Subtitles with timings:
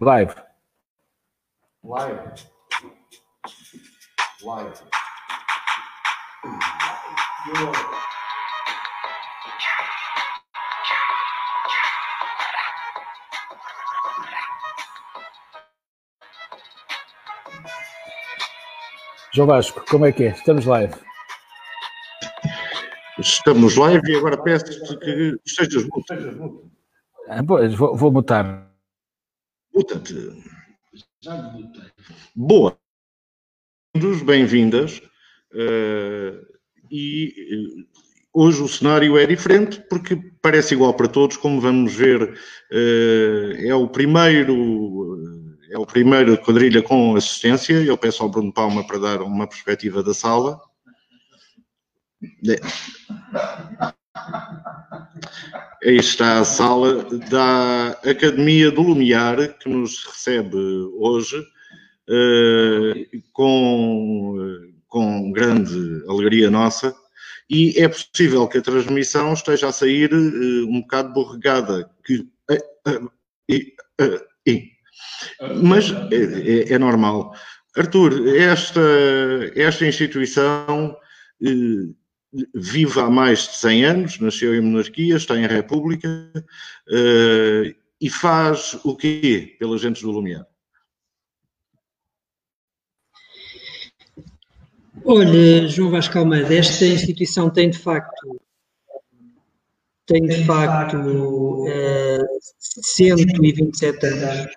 [0.00, 0.32] Live.
[1.82, 2.46] Live.
[4.44, 4.78] Live.
[19.34, 20.28] João Vasco, como é que é?
[20.28, 20.94] Estamos live.
[23.18, 26.70] Estamos live e agora peço-te que estejas mudo.
[27.28, 28.68] Ah, pois, vou, vou mutar.
[29.78, 30.32] Muta-te.
[32.34, 32.76] Boa.
[34.24, 35.00] Bem-vindas.
[35.52, 36.44] Uh,
[36.90, 37.86] e uh,
[38.32, 43.72] hoje o cenário é diferente porque parece igual para todos, como vamos ver, uh, é
[43.72, 47.74] o primeiro é o primeiro quadrilha com assistência.
[47.74, 50.60] Eu peço ao Bruno Palma para dar uma perspectiva da sala.
[55.84, 60.56] Aí está a sala da Academia do Lumiar, que nos recebe
[60.98, 64.36] hoje, uh, com,
[64.88, 66.94] com grande alegria nossa.
[67.48, 71.88] E é possível que a transmissão esteja a sair uh, um bocado borregada.
[72.04, 73.10] Que, uh,
[75.62, 77.34] mas é, é, é normal.
[77.76, 78.80] Arthur, esta,
[79.54, 80.96] esta instituição
[82.54, 88.78] vive há mais de 100 anos, nasceu em monarquia, está em república uh, e faz
[88.84, 90.46] o quê pelas gentes do Lumiar?
[95.04, 98.40] Olha, João Vasco Almeida, esta instituição tem de facto
[100.04, 102.24] tem de facto eh,
[102.58, 104.52] 127 anos.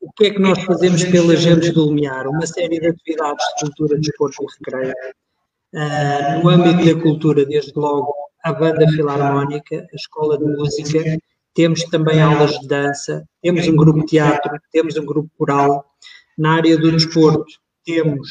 [0.00, 2.26] O que é que nós fazemos pelas gentes do Lumiar?
[2.26, 4.94] Uma série de atividades de cultura, desporto e recreio
[5.74, 11.18] Uh, no âmbito da cultura, desde logo, a banda filarmónica, a escola de música,
[11.54, 15.84] temos também aulas de dança, temos um grupo de teatro, temos um grupo coral.
[16.38, 17.52] Na área do desporto,
[17.84, 18.28] temos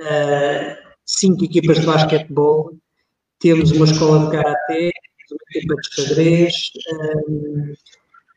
[0.00, 2.72] uh, cinco equipas de basquetebol,
[3.38, 4.90] temos uma escola de karatê,
[5.30, 6.54] uma equipa de xadrez,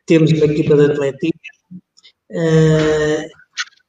[0.05, 1.81] temos uma equipa de atletismo,
[2.31, 3.27] uh,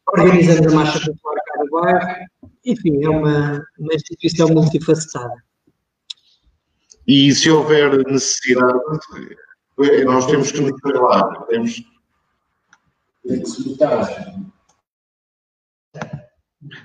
[0.09, 2.27] organizamos a Marcha Popular cá do bairro,
[2.65, 5.43] enfim, é uma, uma instituição multifacetada.
[7.07, 8.79] E se houver necessidade,
[10.05, 11.83] nós temos que nos preparar, temos.
[13.27, 13.77] Tem que se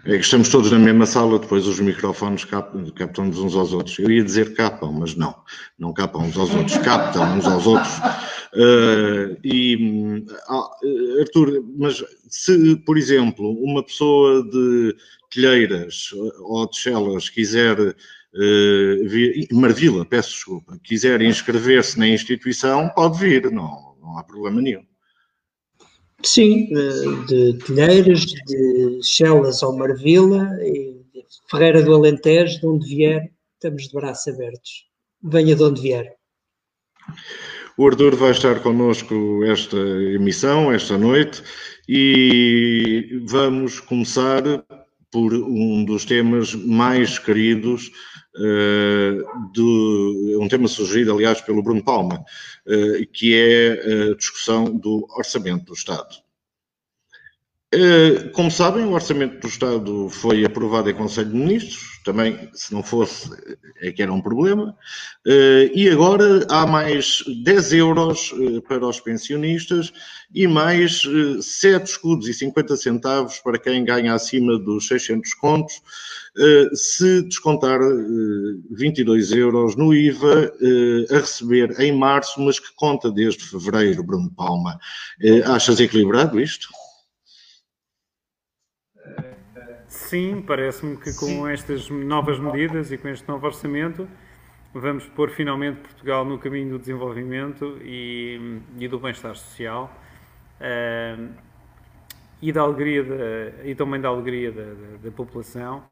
[0.06, 4.00] é que estamos todos na mesma sala, depois os microfones captam-nos uns aos outros.
[4.00, 5.36] Eu ia dizer capam, mas não,
[5.78, 7.98] não capam uns aos outros, captam uns aos outros.
[8.54, 14.96] Uh, e, uh, Arthur, mas se, por exemplo, uma pessoa de
[15.30, 16.10] Telheiras
[16.42, 23.52] ou de Chelas quiser uh, vir, Marvila, peço desculpa, quiser inscrever-se na instituição, pode vir,
[23.52, 24.84] não, não há problema nenhum.
[26.24, 26.68] Sim,
[27.28, 30.98] de Telheiras, de Chelas ou Marvila, e
[31.50, 34.86] Ferreira do Alentejo, de onde vier, estamos de braços abertos.
[35.24, 36.16] Venha de onde vier.
[37.78, 41.44] O Arthur vai estar connosco esta emissão, esta noite,
[41.88, 44.44] e vamos começar
[45.12, 47.92] por um dos temas mais queridos, uh,
[49.52, 52.24] de, um tema sugerido, aliás, pelo Bruno Palma,
[52.66, 56.27] uh, que é a discussão do orçamento do Estado.
[57.74, 62.74] Eh, como sabem, o Orçamento do Estado foi aprovado em Conselho de Ministros, também, se
[62.74, 63.30] não fosse,
[63.82, 64.74] é que era um problema,
[65.28, 69.92] eh, e agora há mais 10 euros eh, para os pensionistas
[70.34, 71.02] e mais
[71.42, 75.82] 7 escudos e 50 centavos para quem ganha acima dos 600 contos,
[76.74, 77.80] se descontar
[78.70, 80.54] 22 euros no IVA
[81.10, 84.78] a receber em março, mas que conta desde fevereiro, Bruno Palma.
[85.46, 86.68] Achas equilibrado isto?
[90.08, 91.52] Sim, parece-me que com Sim.
[91.52, 94.08] estas novas medidas e com este novo orçamento
[94.74, 99.94] vamos pôr finalmente Portugal no caminho do desenvolvimento e, e do bem-estar social
[100.62, 101.30] uh,
[102.42, 103.04] e da alegria
[103.66, 105.84] e também da alegria da, da, da, população.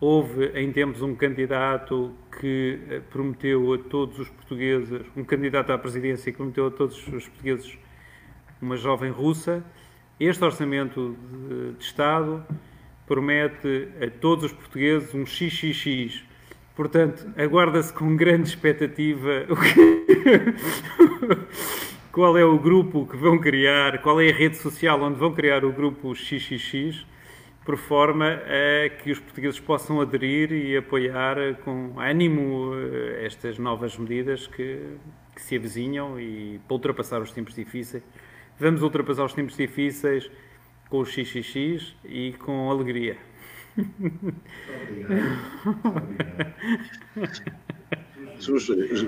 [0.00, 5.78] Houve em tempos um candidato que eh, prometeu a todos os portugueses, um candidato à
[5.78, 7.78] presidência que prometeu a todos os portugueses
[8.62, 9.62] uma jovem russa.
[10.18, 12.42] Este orçamento de, de Estado
[13.06, 16.24] promete a todos os portugueses um XXX.
[16.74, 19.46] Portanto, aguarda-se com grande expectativa
[22.12, 25.64] qual é o grupo que vão criar, qual é a rede social onde vão criar
[25.64, 27.06] o grupo XXX,
[27.64, 33.98] por forma a que os portugueses possam aderir e apoiar com ânimo eh, estas novas
[33.98, 34.78] medidas que,
[35.34, 38.04] que se avizinham e para ultrapassar os tempos difíceis
[38.58, 40.30] vamos ultrapassar os tempos difíceis
[40.88, 43.16] com o XXX e com alegria.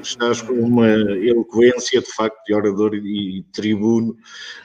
[0.02, 4.16] estás com uma eloquência de facto de orador e tribuno.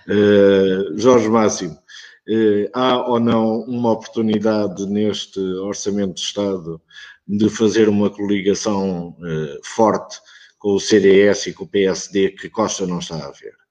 [0.07, 6.81] Uh, Jorge Máximo, uh, há ou não uma oportunidade neste Orçamento de Estado
[7.27, 10.19] de fazer uma coligação uh, forte
[10.57, 13.62] com o CDS e com o PSD que Costa não está a ver?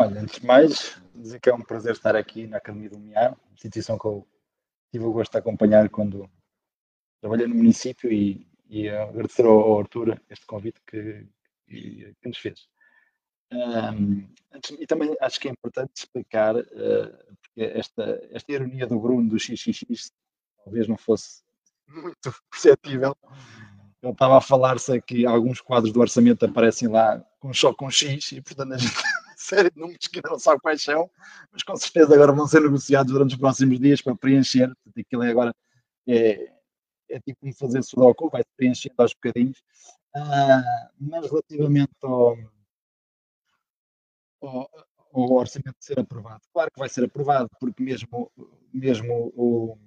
[0.00, 3.36] Olha, antes de mais, dizer que é um prazer estar aqui na Academia do Miar,
[3.52, 4.24] instituição que eu
[4.92, 6.30] tive o gosto de acompanhar quando
[7.20, 9.84] trabalhei no município e, e agradecer ao, ao
[10.30, 11.26] este convite que,
[11.66, 12.68] que, que nos fez.
[13.50, 14.28] Um,
[14.78, 19.36] e também acho que é importante explicar, uh, porque esta, esta ironia do Bruno do
[19.36, 20.12] XXX
[20.64, 21.42] talvez não fosse
[21.88, 23.16] muito perceptível.
[24.00, 28.30] Ele estava a falar-se que alguns quadros do orçamento aparecem lá com só com X
[28.30, 28.94] e, portanto, a gente
[29.48, 31.10] série de números que ainda não sabe quais são,
[31.50, 34.68] mas com certeza agora vão ser negociados durante os próximos dias para preencher.
[34.68, 35.54] Portanto, aquilo é agora
[36.06, 36.52] é,
[37.08, 39.62] é tipo como fazer sudoku, vai preenchendo aos bocadinhos.
[40.14, 42.36] Ah, mas relativamente ao,
[44.42, 44.70] ao,
[45.12, 48.32] ao, orçamento ser aprovado, claro que vai ser aprovado, porque mesmo,
[48.72, 49.78] mesmo o,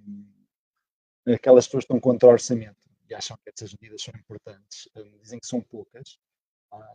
[1.28, 2.78] aquelas pessoas que estão contra o orçamento
[3.10, 6.18] e acham que essas medidas são importantes, ah, dizem que são poucas.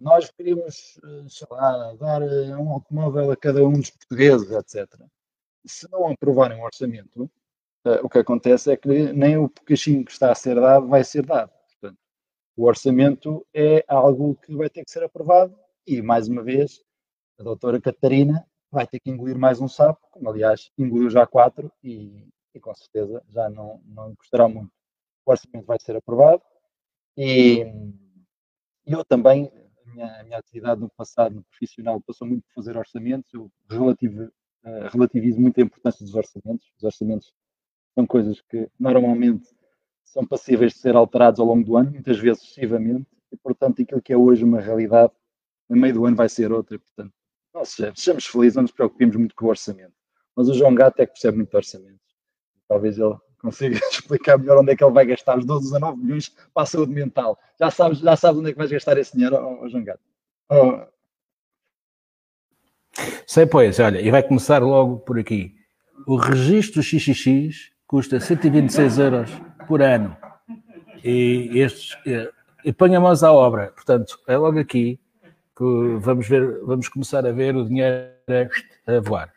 [0.00, 4.88] Nós queríamos, ah, sei lá, dar um automóvel a cada um dos portugueses, etc.
[5.66, 7.24] Se não aprovarem o orçamento,
[7.84, 11.04] uh, o que acontece é que nem o bocadinho que está a ser dado vai
[11.04, 11.50] ser dado.
[11.68, 11.98] Portanto,
[12.56, 15.56] o orçamento é algo que vai ter que ser aprovado
[15.86, 16.82] e, mais uma vez,
[17.38, 21.70] a doutora Catarina vai ter que engolir mais um sapo, como aliás engoliu já quatro
[21.82, 24.72] e, e com certeza já não, não custará muito.
[25.24, 26.42] O orçamento vai ser aprovado
[27.16, 27.64] e
[28.86, 29.50] eu também,
[29.96, 34.24] minha, a minha atividade no passado, no profissional, passou muito por fazer orçamentos, eu relativo,
[34.24, 36.70] uh, relativizo muito a importância dos orçamentos.
[36.76, 37.32] Os orçamentos
[37.94, 39.48] são coisas que normalmente
[40.04, 44.02] são passíveis de ser alterados ao longo do ano, muitas vezes excessivamente, e portanto aquilo
[44.02, 45.12] que é hoje uma realidade,
[45.68, 47.12] no meio do ano vai ser outra, portanto,
[47.52, 49.94] nós sejamos felizes, não nos preocupemos muito com o orçamento.
[50.36, 52.14] Mas o João Gato é que percebe muito orçamentos.
[52.68, 53.16] Talvez ele
[53.46, 56.66] consiga explicar melhor onde é que ele vai gastar os 12, 19 milhões para a
[56.66, 57.38] saúde mental.
[57.58, 59.66] Já sabes, já sabes onde é que vais gastar esse dinheiro, oh,
[60.50, 60.54] oh?
[60.54, 60.96] Oh.
[63.26, 65.54] Sei, pois, olha, e vai começar logo por aqui.
[66.06, 69.30] O registro XXX custa 126 euros
[69.66, 70.16] por ano.
[71.04, 71.96] E estes,
[72.64, 73.68] e põe a mãos à obra.
[73.68, 74.98] Portanto, é logo aqui
[75.56, 75.64] que
[76.00, 78.08] vamos ver, vamos começar a ver o dinheiro
[78.86, 79.32] a voar.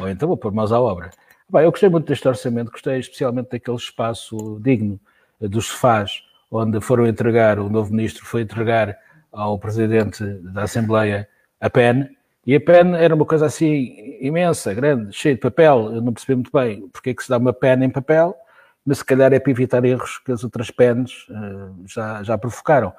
[0.00, 1.10] Ou então vou pôr mãos à obra.
[1.50, 5.00] Bem, eu gostei muito deste orçamento, gostei especialmente daquele espaço digno
[5.40, 8.98] dos sofás, onde foram entregar, o novo ministro foi entregar
[9.32, 10.22] ao presidente
[10.52, 11.26] da Assembleia
[11.58, 12.06] a PEN,
[12.46, 15.94] e a PEN era uma coisa assim imensa, grande, cheia de papel.
[15.94, 18.36] Eu não percebi muito bem porque é que se dá uma PEN em papel,
[18.84, 22.92] mas se calhar é para evitar erros que as outras PENs uh, já, já provocaram.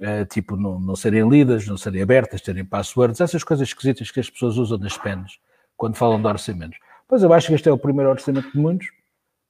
[0.00, 4.20] Uh, tipo, não, não serem lidas, não serem abertas, terem passwords, essas coisas esquisitas que
[4.20, 5.38] as pessoas usam nas PENs
[5.76, 6.78] quando falam de orçamentos.
[7.12, 8.88] Pois eu acho que este é o primeiro orçamento de muitos,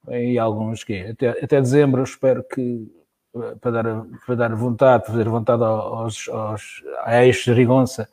[0.09, 2.93] e alguns que até, até dezembro eu espero que
[3.37, 8.09] eh, para dar, para dar vontade, fazer vontade aos, aos, a ex-gerigonça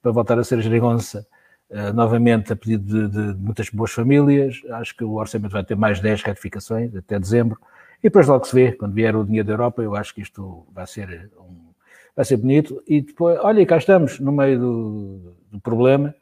[0.00, 1.26] para voltar a ser gerigonça
[1.68, 4.62] uh, novamente a pedido de, de, muitas boas famílias.
[4.70, 7.60] Acho que o orçamento vai ter mais 10 ratificações até dezembro.
[7.98, 10.66] E depois logo se vê, quando vier o dinheiro da Europa, eu acho que isto
[10.72, 11.74] vai ser, um,
[12.16, 12.82] vai ser bonito.
[12.88, 16.14] E depois, olha, cá estamos, no meio do, do problema,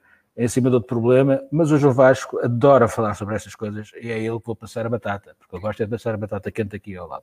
[0.42, 4.10] em cima do outro problema, mas hoje o Vasco adora falar sobre estas coisas e
[4.10, 6.74] é ele que vou passar a batata, porque eu gosto de passar a batata quente
[6.74, 7.22] aqui ao lado.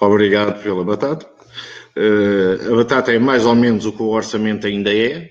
[0.00, 1.24] Obrigado pela batata.
[1.96, 5.30] Uh, a batata é mais ou menos o que o orçamento ainda é.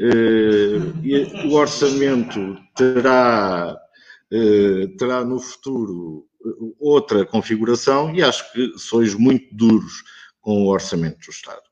[0.00, 3.76] Uh, o orçamento terá,
[4.32, 6.26] uh, terá no futuro
[6.80, 10.02] outra configuração e acho que sois muito duros
[10.40, 11.71] com o orçamento do Estado.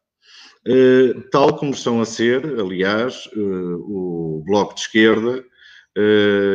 [1.31, 5.45] Tal como estão a ser, aliás, o Bloco de Esquerda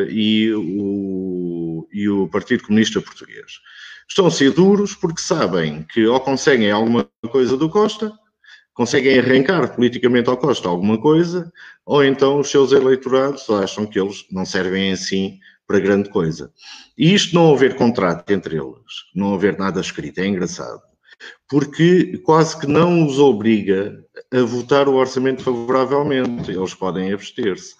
[0.09, 3.59] e o, e o Partido Comunista Português.
[4.07, 8.11] Estão a ser duros porque sabem que ou conseguem alguma coisa do Costa,
[8.73, 11.51] conseguem arrancar politicamente ao Costa alguma coisa,
[11.85, 16.51] ou então os seus eleitorados acham que eles não servem assim para grande coisa.
[16.95, 20.81] E isto não haver contrato entre eles, não haver nada escrito, é engraçado,
[21.49, 27.75] porque quase que não os obriga a votar o orçamento favoravelmente, eles podem abster-se.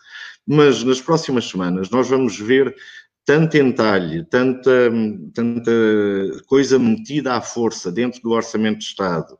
[0.47, 2.75] Mas nas próximas semanas nós vamos ver
[3.25, 4.91] tanto entalhe, tanta,
[5.33, 5.71] tanta
[6.45, 9.35] coisa metida à força dentro do Orçamento de Estado,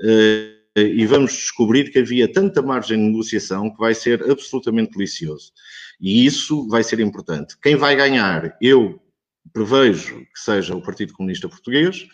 [0.00, 5.52] eh, e vamos descobrir que havia tanta margem de negociação que vai ser absolutamente delicioso.
[6.00, 7.56] E isso vai ser importante.
[7.60, 9.00] Quem vai ganhar, eu
[9.52, 12.06] prevejo que seja o Partido Comunista Português,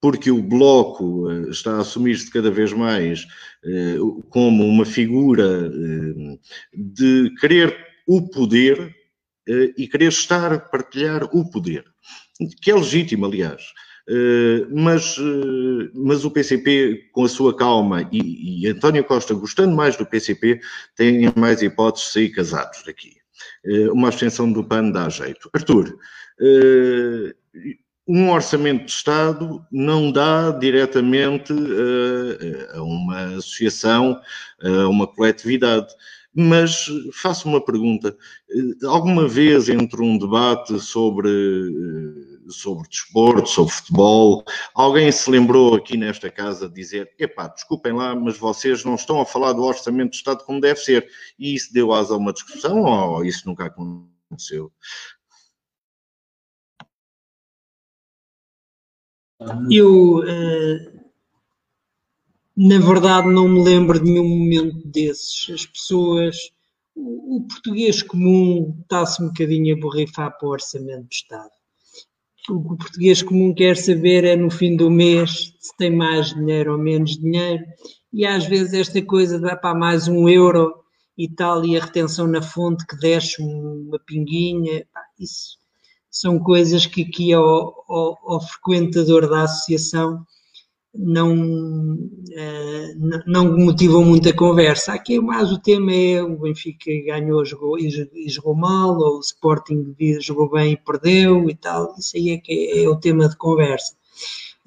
[0.00, 3.26] porque o Bloco eh, está a assumir-se cada vez mais
[3.64, 3.96] eh,
[4.30, 6.38] como uma figura eh,
[6.74, 7.76] de querer
[8.06, 8.96] o poder
[9.76, 11.84] e querer estar, partilhar o poder,
[12.62, 13.62] que é legítimo, aliás.
[14.70, 15.16] Mas,
[15.92, 20.60] mas o PCP, com a sua calma, e, e António Costa gostando mais do PCP,
[20.94, 23.16] tem mais hipóteses de sair casados daqui.
[23.92, 25.50] Uma abstenção do PAN dá jeito.
[25.52, 25.98] Arthur,
[28.12, 34.20] um orçamento de Estado não dá diretamente uh, a uma associação,
[34.60, 35.94] a uma coletividade.
[36.34, 38.16] Mas faço uma pergunta:
[38.50, 41.28] eh, alguma vez entre um debate sobre,
[42.48, 48.14] sobre desporto, sobre futebol, alguém se lembrou aqui nesta casa de dizer: epá, desculpem lá,
[48.14, 51.08] mas vocês não estão a falar do orçamento de Estado como deve ser?
[51.36, 54.72] E isso deu asa a uma discussão ou isso nunca aconteceu?
[59.70, 60.92] Eu, eh,
[62.56, 65.48] na verdade, não me lembro de nenhum momento desses.
[65.50, 66.36] As pessoas,
[66.94, 71.50] o, português comum está-se um bocadinho a borrifar para o orçamento do Estado.
[72.50, 76.34] O que o português comum quer saber é no fim do mês se tem mais
[76.34, 77.64] dinheiro ou menos dinheiro,
[78.12, 80.74] e às vezes esta coisa dá para mais um euro
[81.16, 84.84] e tal, e a retenção na fonte que desce uma pinguinha,
[85.18, 85.59] isso
[86.10, 87.44] são coisas que aqui ao,
[87.88, 90.26] ao, ao frequentador da associação
[90.94, 91.34] não,
[91.94, 94.92] uh, não motivam muita conversa.
[94.92, 99.94] Aqui mais o tema é o Benfica ganhou jogou, e jogou mal, ou o Sporting
[100.20, 101.94] jogou bem e perdeu e tal.
[101.96, 103.94] Isso aí é que é, é o tema de conversa.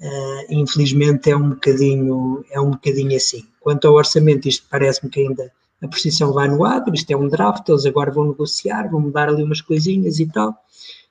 [0.00, 3.44] Uh, infelizmente é um bocadinho é um bocadinho assim.
[3.60, 7.28] Quanto ao orçamento, isto parece-me que ainda a precisão vai no ar, isto é um
[7.28, 10.54] draft, eles agora vão negociar, vão mudar ali umas coisinhas e tal.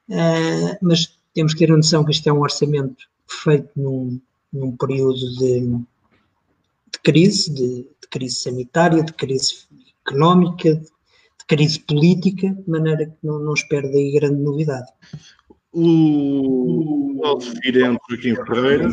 [0.09, 4.19] Uh, mas temos que ter a noção que isto é um orçamento feito num,
[4.51, 9.65] num período de, de crise, de, de, crise sanitária, de crise
[10.05, 14.87] económica, de, de, crise política, de maneira que não, não espero daí grande novidade.
[15.71, 18.89] O Alfirento Joaquim Ferreira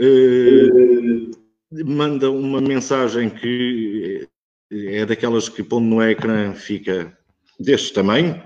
[0.00, 4.28] uh, manda uma mensagem que
[4.72, 7.16] é daquelas que pondo no ecrã fica
[7.58, 8.42] deste tamanho,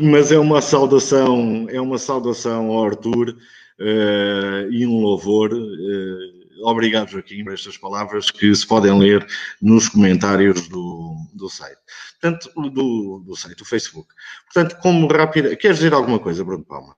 [0.00, 5.52] mas é uma saudação, é uma saudação ao Arthur uh, e um louvor.
[5.52, 9.26] Uh, obrigado, Joaquim, por estas palavras que se podem ler
[9.60, 11.78] nos comentários do, do site.
[12.20, 14.08] Portanto, do, do site, do Facebook.
[14.52, 15.54] Portanto, como rápida.
[15.56, 16.96] Queres dizer alguma coisa, Bruno Palma?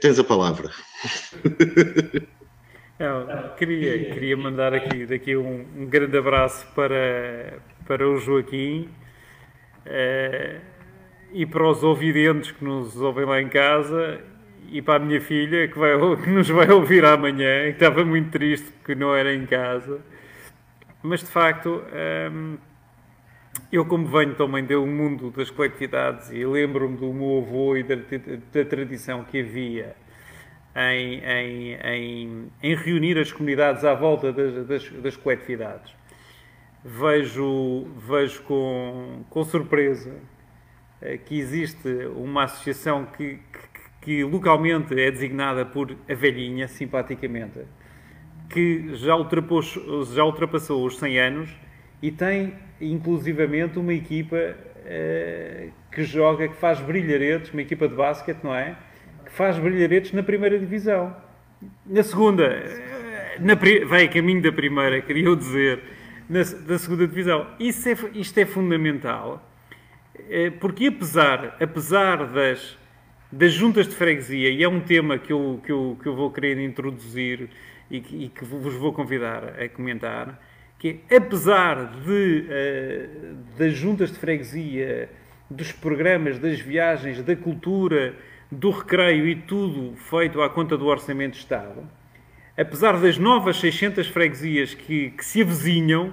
[0.00, 0.70] Tens a palavra.
[2.98, 8.88] Não, queria, queria mandar aqui, daqui um, um grande abraço para, para o Joaquim
[9.88, 10.60] Uh,
[11.32, 14.20] e para os ouvidentes que nos ouvem lá em casa
[14.70, 15.92] e para a minha filha que, vai,
[16.22, 20.00] que nos vai ouvir amanhã, que estava muito triste porque não era em casa.
[21.02, 22.56] Mas de facto, um, ehm,
[23.72, 27.94] eu, como venho também do mundo das coletividades e lembro-me do meu avô e da,
[27.96, 29.94] da tradição que havia
[30.74, 35.97] em, em, em, em, reunir as comunidades à volta das, das, das coletividades
[36.84, 40.14] vejo, vejo com, com surpresa
[41.00, 43.68] eh, que existe uma associação que, que,
[44.00, 47.60] que, localmente é designada por a velhinha, simpaticamente,
[48.48, 51.56] que já ultrapassou, já ultrapassou os 100 anos
[52.02, 58.42] e tem inclusivamente uma equipa uh, que joga, que faz brilharetes, uma equipa de basquete,
[58.42, 58.76] não é?
[59.24, 61.14] Que faz brilharetes na primeira divisão.
[61.84, 63.54] Na segunda, eh, na,
[63.86, 65.97] vai a caminho da primeira, queria eu dizer
[66.28, 67.46] na, da segunda divisão.
[67.58, 69.42] Isso é, isto é fundamental,
[70.28, 72.76] é, porque apesar, apesar das,
[73.30, 76.30] das juntas de freguesia, e é um tema que eu, que eu, que eu vou
[76.30, 77.48] querer introduzir
[77.90, 80.38] e que, e que vos vou convidar a comentar,
[80.78, 85.08] que é, apesar de, uh, das juntas de freguesia,
[85.50, 88.14] dos programas, das viagens, da cultura,
[88.50, 91.88] do recreio e tudo feito à conta do Orçamento de Estado,
[92.58, 96.12] apesar das novas 600 freguesias que, que se avizinham,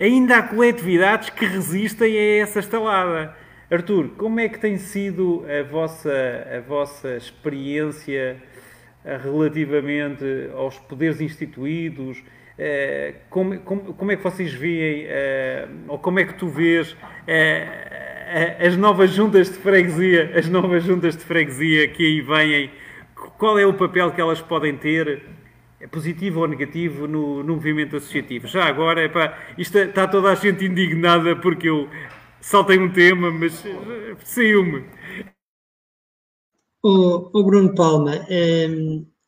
[0.00, 3.36] ainda há coletividades que resistem a essa estalada.
[3.70, 6.12] Artur, como é que tem sido a vossa,
[6.56, 8.36] a vossa experiência
[9.04, 12.22] eh, relativamente aos poderes instituídos?
[12.58, 16.96] Eh, como, como, como é que vocês veem, eh, ou como é que tu vês
[18.58, 22.70] as novas juntas de freguesia, as novas juntas de freguesia que aí vêm?
[23.38, 25.22] Qual é o papel que elas podem ter?
[25.82, 28.46] É positivo ou negativo no, no movimento associativo.
[28.46, 31.88] Já agora, epá, isto é, está toda a gente indignada porque eu
[32.40, 34.84] saltei um tema, mas eh, saiu-me.
[36.84, 38.68] O, o, Bruno Palma, é,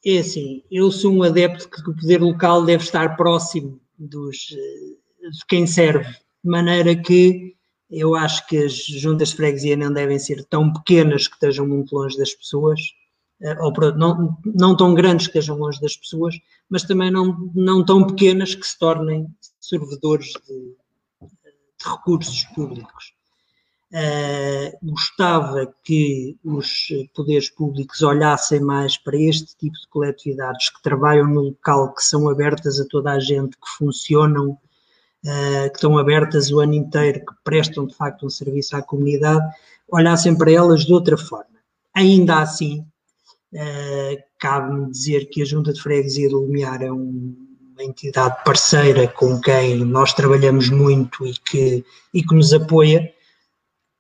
[0.07, 5.31] é assim, eu sou um adepto que o poder local deve estar próximo dos, eh,
[5.31, 7.57] de quem serve, de maneira que
[7.91, 11.97] eu acho que as juntas de freguesia não devem ser tão pequenas que estejam muito
[11.97, 12.81] longe das pessoas,
[13.41, 16.35] eh, ou não, não tão grandes que estejam longe das pessoas,
[16.69, 19.27] mas também não, não tão pequenas que se tornem
[19.61, 20.77] servidores de,
[21.23, 23.15] de recursos públicos.
[23.93, 31.29] Uh, gostava que os poderes públicos olhassem mais para este tipo de coletividades que trabalham
[31.29, 36.51] no local, que são abertas a toda a gente, que funcionam, uh, que estão abertas
[36.51, 39.45] o ano inteiro, que prestam de facto um serviço à comunidade,
[39.89, 41.55] olhassem para elas de outra forma.
[41.95, 42.85] Ainda assim,
[43.55, 47.35] uh, cabe-me dizer que a Junta de Freguesia do Lumiar é um,
[47.73, 53.15] uma entidade parceira com quem nós trabalhamos muito e que, e que nos apoia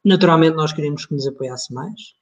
[0.04, 2.14] Naturalmente, nós queremos que nos apoiasse mais.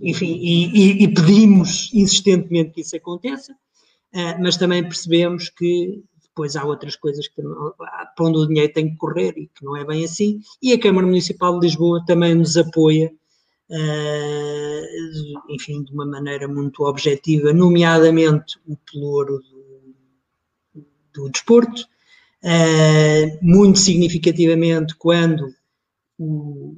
[0.00, 6.56] Enfim, e, e, e pedimos insistentemente que isso aconteça, uh, mas também percebemos que depois
[6.56, 9.84] há outras coisas que para onde o dinheiro tem que correr e que não é
[9.84, 10.40] bem assim.
[10.62, 13.12] E a Câmara Municipal de Lisboa também nos apoia,
[13.72, 21.82] uh, enfim, de uma maneira muito objetiva, nomeadamente o pelouro do, do desporto,
[22.44, 25.54] uh, muito significativamente quando
[26.18, 26.76] o,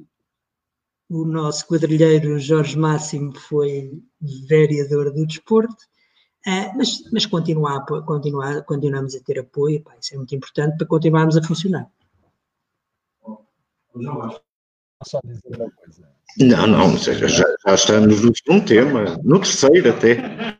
[1.09, 4.01] o nosso quadrilheiro Jorge Máximo foi
[4.47, 5.83] vereador do desporto,
[6.47, 10.87] uh, mas, mas continuar, continuar, continuamos a ter apoio, pá, isso é muito importante para
[10.87, 11.91] continuarmos a funcionar.
[15.05, 16.09] Só dizer uma coisa.
[16.39, 20.57] Não, não, já, já estamos no segundo tema, no terceiro até.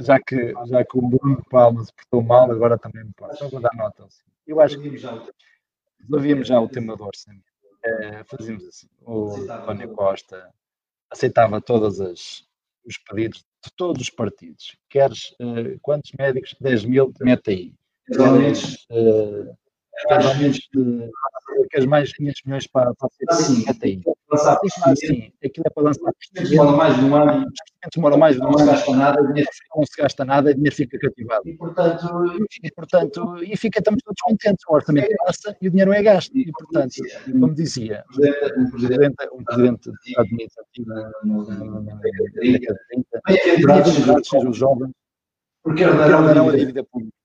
[0.00, 3.38] Já que, já que o Bruno Palma se portou mal, agora também me posso.
[3.38, 4.04] Só vou dar nota.
[4.04, 4.24] Assim.
[4.46, 4.88] Eu acho que
[6.00, 7.44] resolvíamos já o tema do orçamento.
[7.84, 8.88] É, fazíamos assim.
[9.02, 10.50] O António Costa
[11.10, 12.48] aceitava todas as
[12.88, 14.76] os pedidos de todos os partidos.
[14.88, 16.56] Queres uh, quantos médicos?
[16.60, 17.74] 10 mil, mete aí.
[18.06, 19.54] Queres, uh,
[20.38, 21.10] menos de
[21.86, 23.10] mais 500 milhões para, para a
[23.82, 24.02] aí.
[24.86, 27.46] Assim, aquilo é para lançar demora mais de um ano,
[27.94, 30.98] demora mais de um ano, não se gasta nada, não se gasta nada, dinheiro fica
[30.98, 31.48] cativado.
[31.48, 32.06] E portanto,
[32.62, 36.36] e, portanto, e fica, estamos todos contentes, o orçamento passa e o dinheiro é gasto.
[36.36, 38.04] E portanto, como dizia,
[38.56, 39.88] um presidente, um presidente
[40.28, 42.86] Unidos, na década de
[43.94, 44.90] 30, sejam os jovens,
[45.62, 47.17] porque herdarão a dívida pública.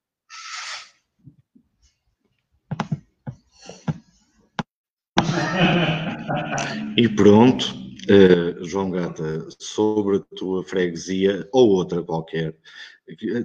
[6.98, 7.76] E pronto,
[8.10, 12.56] uh, João Gata, sobre a tua freguesia ou outra qualquer,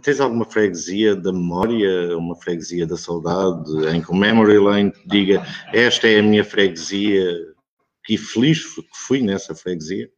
[0.02, 5.08] tens alguma freguesia da memória, uma freguesia da saudade, em que o Memory Lane te
[5.08, 7.34] diga esta é a minha freguesia,
[8.04, 10.10] que feliz que fui nessa freguesia?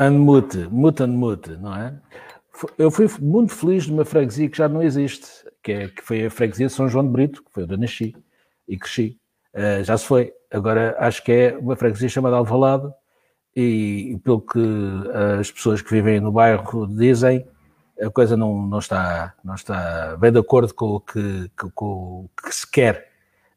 [0.00, 2.00] Unmute, mute, unmute, não é?
[2.78, 5.26] Eu fui muito feliz numa freguesia que já não existe,
[5.62, 7.78] que, é, que foi a freguesia de São João de Brito, que foi onde eu
[7.78, 8.14] nasci
[8.68, 9.18] e cresci.
[9.54, 10.32] Uh, já se foi.
[10.50, 12.92] Agora acho que é uma freguesia chamada Alvalade
[13.56, 14.60] e, e pelo que
[15.40, 17.46] as pessoas que vivem no bairro dizem,
[18.00, 21.86] a coisa não, não, está, não está bem de acordo com o que, com, com
[21.86, 23.10] o que se quer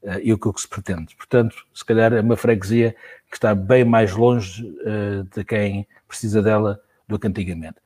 [0.03, 1.15] uh, e o que, o que se pretende.
[1.15, 2.95] Portanto, se calhar é uma freguesia
[3.29, 7.77] que está bem mais longe uh, de quem precisa dela do que antigamente.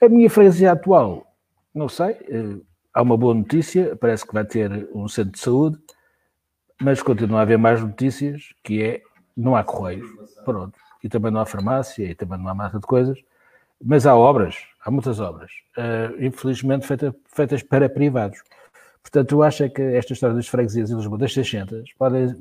[0.00, 1.26] A minha freguesia atual,
[1.74, 2.56] não sei, eh,
[2.94, 5.78] há uma boa notícia, parece que vai ter um centro de saúde,
[6.80, 9.02] mas continua a haver mais notícias, que é,
[9.36, 10.08] não há correios,
[10.44, 13.18] pronto, e também não há farmácia, e também não há massa de coisas,
[13.84, 18.40] mas há obras, há muitas obras, uh, infelizmente feita, feitas para privados.
[19.02, 22.36] Portanto, eu acho é que esta história das freguesias em Lisboa, das 600, podem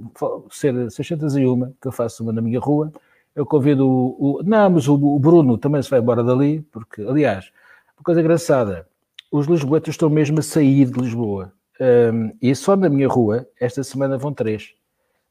[0.52, 2.92] ser 601, que eu faço uma na minha rua,
[3.38, 7.04] eu convido o, o não, mas o, o, Bruno também se vai embora dali, porque,
[7.04, 7.52] aliás,
[7.96, 8.88] uma coisa engraçada,
[9.32, 11.54] os lisboetas estão mesmo a sair de Lisboa.
[11.80, 14.74] Um, e só na minha rua, esta semana vão três.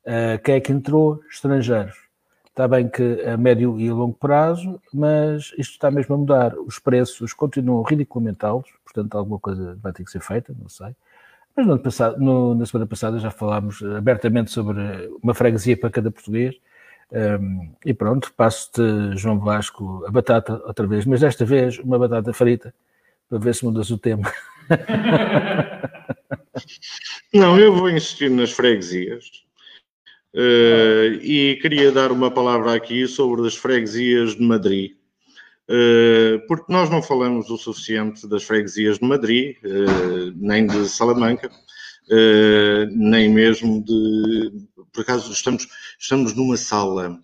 [0.05, 1.21] Uh, quem é que entrou?
[1.29, 1.97] Estrangeiros.
[2.49, 6.57] Está bem que a médio e a longo prazo, mas isto está mesmo a mudar.
[6.61, 10.95] Os preços continuam ridiculamente altos, portanto, alguma coisa vai ter que ser feita, não sei.
[11.57, 11.67] Mas
[12.19, 14.79] no na semana passada já falámos abertamente sobre
[15.21, 16.55] uma freguesia para cada português
[17.13, 18.83] um, e pronto, passo-te,
[19.17, 22.75] João Vasco, a batata outra vez, mas desta vez uma batata frita,
[23.29, 24.33] para ver se mudas o tema.
[27.33, 29.47] Não, eu vou insistir nas freguesias.
[30.37, 34.93] Uh, e queria dar uma palavra aqui sobre as freguesias de Madrid,
[35.71, 41.51] uh, porque nós não falamos o suficiente das freguesias de Madrid, uh, nem de Salamanca,
[42.91, 44.53] nem mesmo de.
[44.97, 45.69] Por acaso, estamos,
[46.01, 47.21] estamos numa sala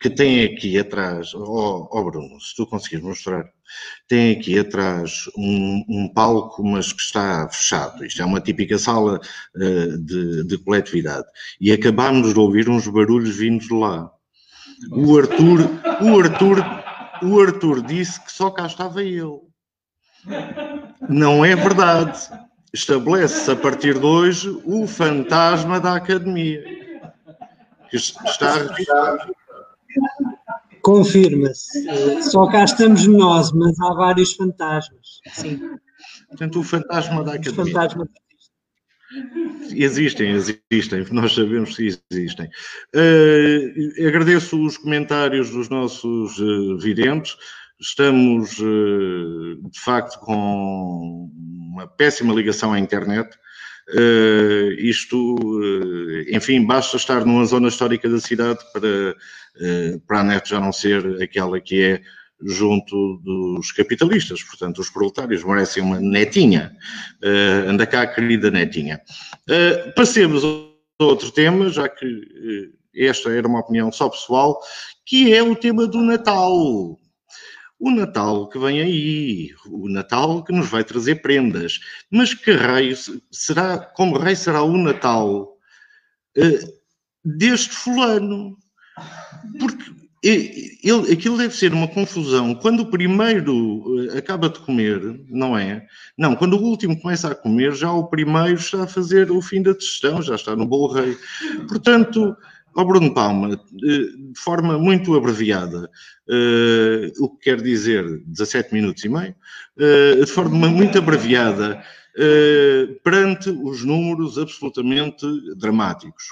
[0.00, 3.44] que tem aqui atrás, ó oh, oh Bruno, se tu conseguires mostrar,
[4.06, 8.04] tem aqui atrás um, um, palco, mas que está fechado.
[8.04, 9.20] Isto é uma típica sala
[9.56, 11.26] uh, de, de coletividade.
[11.60, 14.08] E acabámos de ouvir uns barulhos vindos de lá.
[14.92, 15.68] O Arthur,
[16.00, 16.64] o Arthur,
[17.24, 19.40] o Arthur disse que só cá estava ele.
[21.08, 22.16] Não é verdade.
[22.72, 26.77] Estabelece-se a partir de hoje o fantasma da academia.
[27.92, 29.34] Está registrado.
[30.82, 32.22] Confirma-se.
[32.22, 35.20] Só cá estamos nós, mas há vários fantasmas.
[35.32, 35.60] Sim.
[36.28, 37.64] Portanto, o fantasma da academia.
[37.64, 38.08] Fantasma
[39.70, 40.32] Existem,
[40.70, 42.46] existem, nós sabemos que existem.
[42.94, 47.36] Uh, agradeço os comentários dos nossos uh, videntes.
[47.80, 53.30] Estamos, uh, de facto, com uma péssima ligação à internet.
[53.94, 60.24] Uh, isto, uh, enfim, basta estar numa zona histórica da cidade para, uh, para a
[60.24, 62.00] net já não ser aquela que é
[62.40, 66.70] junto dos capitalistas, portanto, os proletários merecem uma netinha.
[67.66, 69.00] anda cá, querida netinha.
[69.96, 72.06] passemos a outro tema, já que
[72.94, 74.60] esta era uma opinião só pessoal,
[75.04, 76.96] que é o tema do Natal
[77.78, 81.78] o Natal que vem aí, o Natal que nos vai trazer prendas.
[82.10, 82.96] Mas que raio
[83.30, 85.56] será, como raio será o Natal
[86.36, 86.72] uh,
[87.24, 88.56] deste fulano?
[89.58, 92.54] Porque ele, aquilo deve ser uma confusão.
[92.54, 95.86] Quando o primeiro eh, acaba de comer, não é?
[96.16, 99.62] Não, quando o último começa a comer, já o primeiro está a fazer o fim
[99.62, 101.16] da digestão, já está no bolo rei.
[101.68, 102.36] Portanto,
[102.74, 105.90] ao Bruno Palma, de forma muito abreviada,
[106.28, 109.34] uh, o que quer dizer 17 minutos e meio,
[109.76, 111.82] uh, de forma muito abreviada,
[113.04, 115.24] perante os números absolutamente
[115.56, 116.24] dramáticos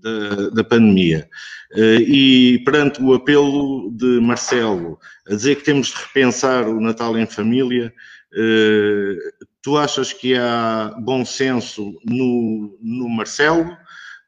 [0.00, 1.28] da, da, pandemia
[1.76, 7.26] e perante o apelo de Marcelo a dizer que temos de repensar o Natal em
[7.26, 7.92] família,
[9.60, 13.76] tu achas que há bom senso no, no Marcelo?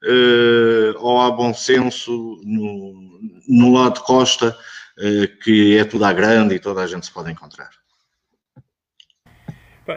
[0.04, 4.56] Uh, ou há bom senso no, no lado Costa,
[4.98, 7.70] uh, que é tudo à grande e toda a gente se pode encontrar?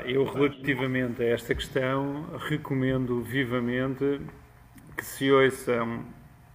[0.06, 4.22] Eu, relativamente a esta questão, recomendo vivamente
[4.98, 6.04] que se ouçam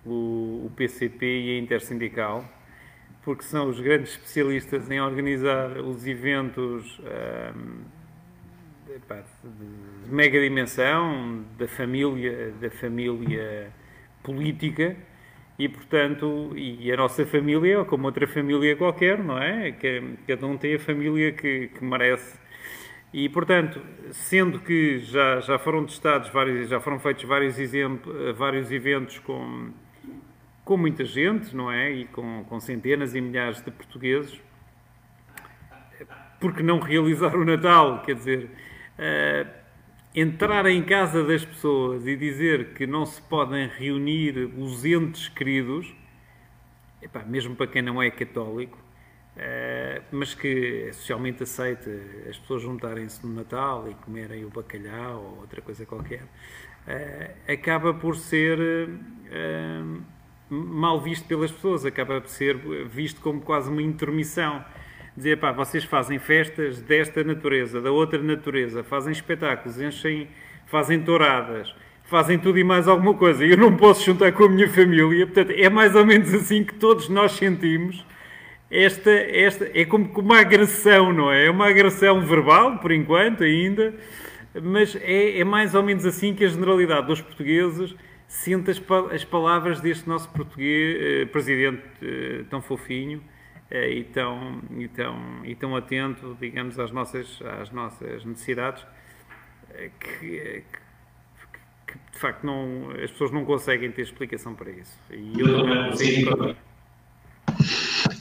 [0.05, 2.45] o, o PCP e a Intersindical,
[3.23, 6.99] porque são os grandes especialistas em organizar os eventos.
[6.99, 7.99] Um,
[8.89, 13.73] de mega dimensão da família, da família
[14.23, 14.97] política
[15.59, 19.75] e, portanto, e a nossa família, como outra família qualquer, não é?
[20.27, 22.38] Cada um tem a família que, que merece.
[23.12, 23.81] E, portanto,
[24.12, 29.71] sendo que já, já foram testados vários, já foram feitos vários, exemplos, vários eventos com,
[30.64, 31.90] com muita gente, não é?
[31.90, 34.38] E com, com centenas e milhares de portugueses,
[36.38, 38.03] porque não realizar o Natal?
[38.03, 38.51] Quer dizer,
[38.99, 39.58] uh,
[40.14, 45.94] entrar em casa das pessoas e dizer que não se podem reunir os entes queridos,
[47.03, 48.79] epá, mesmo para quem não é católico,
[49.37, 51.90] uh, mas que é socialmente aceita
[52.29, 57.92] as pessoas juntarem-se no Natal e comerem o bacalhau ou outra coisa qualquer, uh, acaba
[57.94, 58.59] por ser
[60.51, 64.64] mal visto pelas pessoas, acaba por ser visto como quase uma intermissão
[65.19, 70.29] dizer, pá, vocês fazem festas desta natureza, da outra natureza, fazem espetáculos, enchem,
[70.67, 74.49] fazem touradas, fazem tudo e mais alguma coisa, e eu não posso juntar com a
[74.49, 78.05] minha família, portanto, é mais ou menos assim que todos nós sentimos.
[78.71, 81.47] Esta, esta é como uma agressão, não é?
[81.47, 83.95] É uma agressão verbal, por enquanto, ainda,
[84.63, 87.95] mas é, é mais ou menos assim que a generalidade dos portugueses
[88.27, 88.81] sente as,
[89.13, 93.23] as palavras deste nosso português, eh, presidente eh, tão fofinho,
[93.71, 98.85] e tão, e, tão, e tão atento, digamos, às nossas, às nossas necessidades,
[99.75, 100.65] eh, que, que,
[101.87, 104.99] que, de facto não, as pessoas não conseguem ter explicação para isso.
[105.11, 106.57] E eu não consigo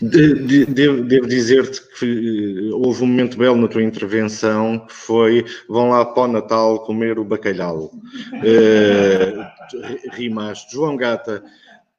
[0.02, 5.90] Devo, devo dizer-te que eh, houve um momento belo na tua intervenção que foi vão
[5.90, 7.92] lá para o Natal comer o bacalhau.
[8.34, 10.72] Uh, rimaste.
[10.72, 11.44] João Gata,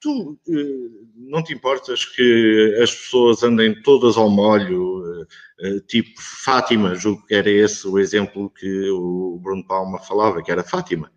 [0.01, 5.27] tu uh, não te importas que as pessoas andem todas ao molho, eh,
[5.61, 10.51] eh, tipo Fátima, julgo que era esse o exemplo que o Bruno Palma falava, que
[10.51, 11.13] era Fátima.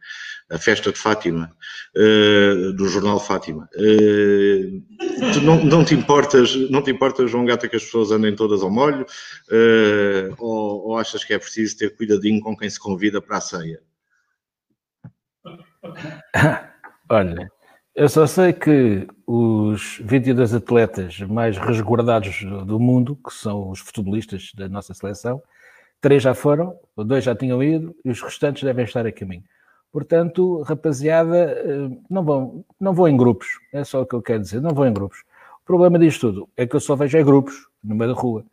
[0.50, 1.50] a festa de Fátima,
[1.96, 3.70] uh, do jornal Fátima.
[5.44, 8.70] Não, não, te importas, não te importas, João Gata, que as pessoas andem todas ao
[8.70, 9.06] molho?
[10.40, 13.82] Ou, ou, achas que é preciso ter cuidadinho com quem se convida para a ceia?
[17.10, 17.50] Olha,
[18.02, 24.52] eu só sei que os 22 atletas mais resguardados do mundo, que são os futebolistas
[24.56, 25.40] da nossa seleção,
[26.02, 29.44] três já foram, dois já tinham ido e os restantes devem estar a caminho.
[29.92, 34.42] Portanto, rapaziada, eh, não vão, não vão em grupos, é só o que eu quero
[34.42, 35.20] dizer, não vão em grupos.
[35.62, 38.44] O problema disto tudo é que eu só vejo é grupos no meio da rua.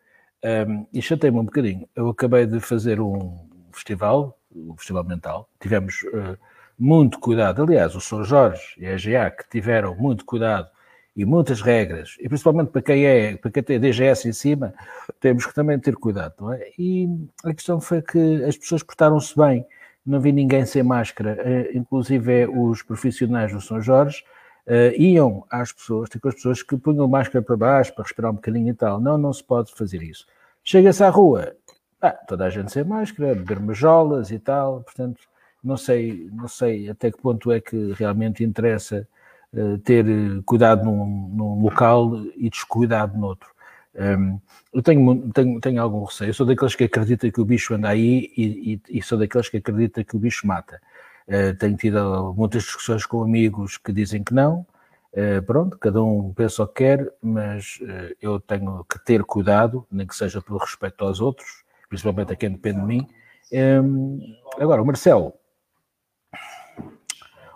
[0.44, 1.88] Um, e chatei-me um bocadinho.
[1.96, 3.34] Eu acabei de fazer um
[3.72, 6.36] festival, um Festival Mental, tivemos uh,
[6.78, 7.62] muito cuidado.
[7.62, 10.68] Aliás, o São Jorge e a GEAC tiveram muito cuidado
[11.16, 14.72] e muitas regras, e principalmente para quem é, para quem tem DGS em cima,
[15.18, 16.68] temos que também ter cuidado, não é?
[16.78, 17.08] E
[17.42, 19.66] a questão foi que as pessoas portaram-se bem,
[20.06, 24.22] não vi ninguém sem máscara, eh, inclusive os profissionais do São Jorge
[24.68, 28.36] uh, iam às pessoas, tipo as pessoas que punham máscara para baixo para respirar um
[28.36, 29.00] bocadinho e tal.
[29.00, 30.24] Não, não se pode fazer isso.
[30.62, 31.52] Chega-se à rua,
[32.00, 35.20] ah, toda a gente sem máscara, beber majolas e tal, portanto,
[35.62, 39.06] não sei, não sei até que ponto é que realmente interessa
[39.52, 40.04] uh, ter
[40.44, 43.50] cuidado num, num, local e descuidado noutro.
[43.94, 44.38] Um,
[44.72, 46.30] eu tenho, tenho, tenho algum receio.
[46.30, 49.48] Eu sou daqueles que acreditam que o bicho anda aí e, e, e sou daqueles
[49.48, 50.80] que acreditam que o bicho mata.
[51.26, 54.66] Uh, tenho tido muitas discussões com amigos que dizem que não.
[55.12, 57.80] Uh, pronto, cada um pensa o que quer, mas
[58.20, 62.52] eu tenho que ter cuidado, nem que seja pelo respeito aos outros, principalmente a quem
[62.52, 63.08] depende de mim.
[63.52, 64.20] Um,
[64.58, 65.32] agora, o Marcelo,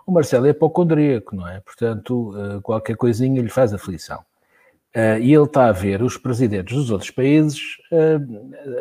[0.06, 1.60] o Marcelo é hipocondríaco, não é?
[1.60, 4.20] Portanto, uh, qualquer coisinha lhe faz aflição.
[4.94, 7.78] Uh, e ele está a ver os presidentes dos outros países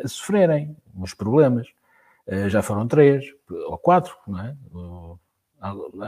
[0.03, 1.67] a sofrerem os problemas.
[2.47, 4.55] já foram três ou quatro, não é?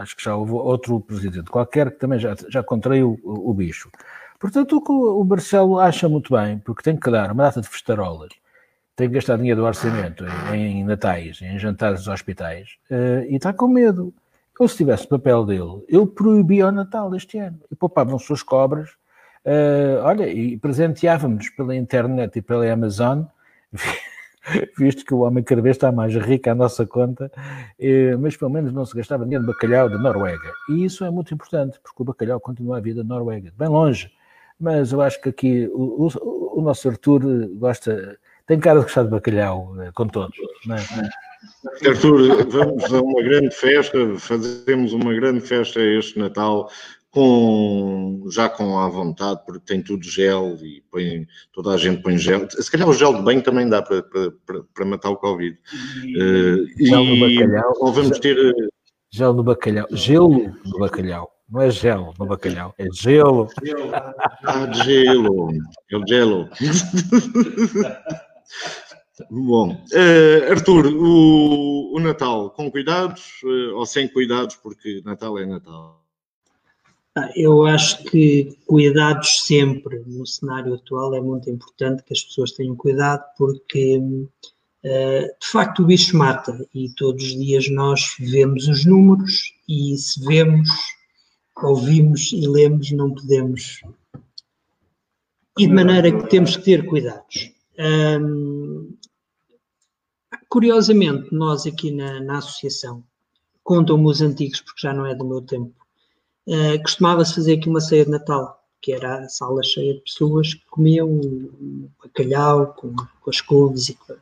[0.02, 3.90] acho que já houve outro presidente qualquer que também já, já contraiu o, o bicho.
[4.40, 7.68] Portanto, o que o Marcelo acha muito bem, porque tem que dar uma data de
[7.70, 8.32] festarolas,
[8.96, 12.78] tem que gastar dinheiro do orçamento em, em natais, em jantares dos hospitais,
[13.30, 14.14] e está com medo.
[14.60, 17.60] Eu, se tivesse o papel dele, eu proibia o Natal este ano.
[17.72, 18.92] E poupavam suas cobras,
[19.46, 23.24] uh, olha, e presenteávamos pela internet e pela Amazon,
[24.78, 27.32] visto que o homem cada vez está mais rico à nossa conta,
[27.80, 30.52] uh, mas pelo menos não se gastava dinheiro de bacalhau da Noruega.
[30.70, 34.12] E isso é muito importante, porque o bacalhau continua a vida da Noruega, bem longe.
[34.60, 39.04] Mas eu acho que aqui o, o, o nosso Arthur gosta, tem cara de gostar
[39.04, 40.38] de bacalhau, uh, com todos?
[41.86, 46.70] Arthur, vamos a uma grande festa, fazemos uma grande festa este Natal
[47.14, 52.18] com, já com à vontade, porque tem tudo gel e põe, toda a gente põe
[52.18, 52.50] gel.
[52.50, 54.32] Se calhar o gel de banho também dá para, para,
[54.74, 55.56] para matar o Covid.
[55.56, 57.74] Uh, gel no bacalhau.
[57.82, 58.36] Ou vamos ter.
[58.38, 58.68] Eh,
[59.12, 59.88] gel no bacalhau.
[59.92, 61.30] Gelo no bacalhau.
[61.50, 63.48] Não é gel no bacalhau, é gelo.
[64.44, 65.50] Ah, gelo.
[65.92, 66.50] É o gelo.
[69.30, 75.46] Bom, uh, Arthur, o, o, Natal com cuidados uh, ou sem cuidados, porque Natal é
[75.46, 76.04] Natal?
[77.16, 82.54] Ah, eu acho que cuidados sempre no cenário atual é muito importante que as pessoas
[82.54, 84.32] tenham cuidado, porque uh,
[84.84, 90.26] de facto o bicho mata e todos os dias nós vemos os números e se
[90.26, 90.68] vemos,
[91.62, 93.80] ouvimos e lemos, não podemos.
[95.60, 97.54] E de maneira que temos que ter cuidados.
[97.78, 98.96] Um,
[100.54, 103.04] curiosamente, nós aqui na, na associação,
[103.64, 105.74] contam-me os antigos, porque já não é do meu tempo,
[106.46, 110.54] uh, costumava-se fazer aqui uma ceia de Natal, que era a sala cheia de pessoas
[110.54, 111.10] que comiam
[112.04, 114.14] bacalhau com, com as couves e com,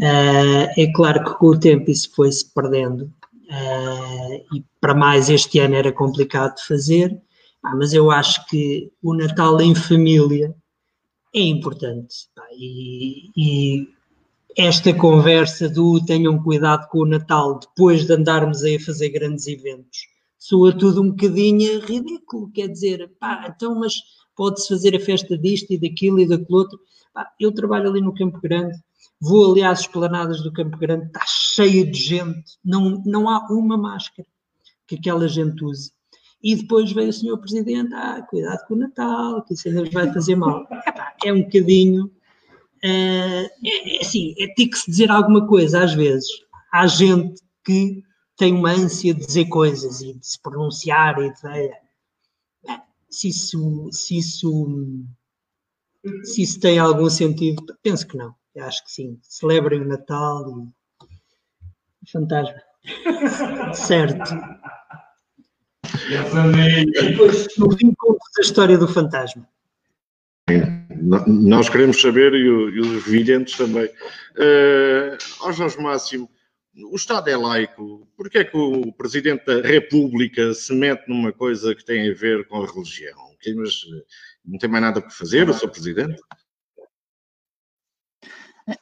[0.00, 5.60] Uh, é claro que com o tempo isso foi-se perdendo uh, e para mais este
[5.60, 7.22] ano era complicado de fazer,
[7.62, 10.52] ah, mas eu acho que o Natal em família
[11.32, 12.26] é importante.
[12.58, 13.88] E, e,
[14.56, 19.46] esta conversa do tenham cuidado com o Natal depois de andarmos aí a fazer grandes
[19.46, 20.12] eventos
[20.42, 22.50] soa tudo um bocadinho ridículo.
[22.50, 23.94] Quer dizer, pá, então, mas
[24.36, 26.80] pode-se fazer a festa disto e daquilo e daquilo outro.
[27.14, 28.76] Pá, eu trabalho ali no Campo Grande,
[29.20, 33.76] vou ali às esplanadas do Campo Grande, está cheio de gente, não, não há uma
[33.76, 34.26] máscara
[34.86, 35.92] que aquela gente use.
[36.42, 40.12] E depois veio o senhor Presidente, ah, cuidado com o Natal, que isso ainda vai
[40.12, 40.66] fazer mal.
[41.24, 42.10] É um bocadinho,
[42.82, 46.28] é, é, assim, é ter que se dizer alguma coisa às vezes.
[46.72, 48.02] Há gente que
[48.36, 51.48] tem uma ânsia de dizer coisas e de se pronunciar e de...
[51.48, 55.04] É, se isso, se isso,
[56.24, 58.34] se isso tem algum sentido, penso que não.
[58.54, 59.18] Eu acho que sim.
[59.22, 60.66] Celebrem o Natal
[62.02, 62.60] e fantasma.
[63.74, 64.34] certo.
[66.92, 69.46] Depois, no reencontro da história do fantasma.
[71.26, 72.48] Nós queremos saber, e,
[72.80, 73.86] os videntes também.
[73.86, 76.30] Uh, ó Jorge Máximo,
[76.90, 81.74] o Estado é laico, porquê é que o Presidente da República se mete numa coisa
[81.74, 83.18] que tem a ver com a religião?
[83.56, 83.82] Mas
[84.44, 86.18] não tem mais nada para fazer, eu sou Presidente?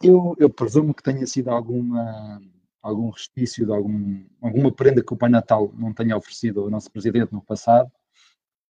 [0.01, 2.41] Eu, eu presumo que tenha sido alguma,
[2.81, 6.93] algum restício de algum, alguma prenda que o Pai Natal não tenha oferecido ao nosso
[6.93, 7.91] Presidente no passado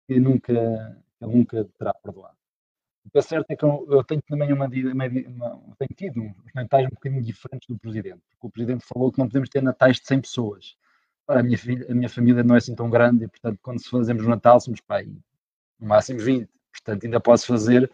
[0.08, 0.54] e nunca,
[1.20, 2.38] nunca terá perdoado.
[3.08, 6.22] O que é certo é que eu, eu tenho também uma, uma, uma, tenho tido
[6.22, 9.64] uns natais um bocadinho diferentes do Presidente, porque o Presidente falou que não podemos ter
[9.64, 10.76] natais de 100 pessoas.
[11.26, 13.82] Ora, a, minha filha, a minha família não é assim tão grande e, portanto, quando
[13.82, 15.06] se fazemos o Natal, somos pai,
[15.80, 16.50] no máximo 20.
[16.74, 17.90] Portanto, ainda posso fazer,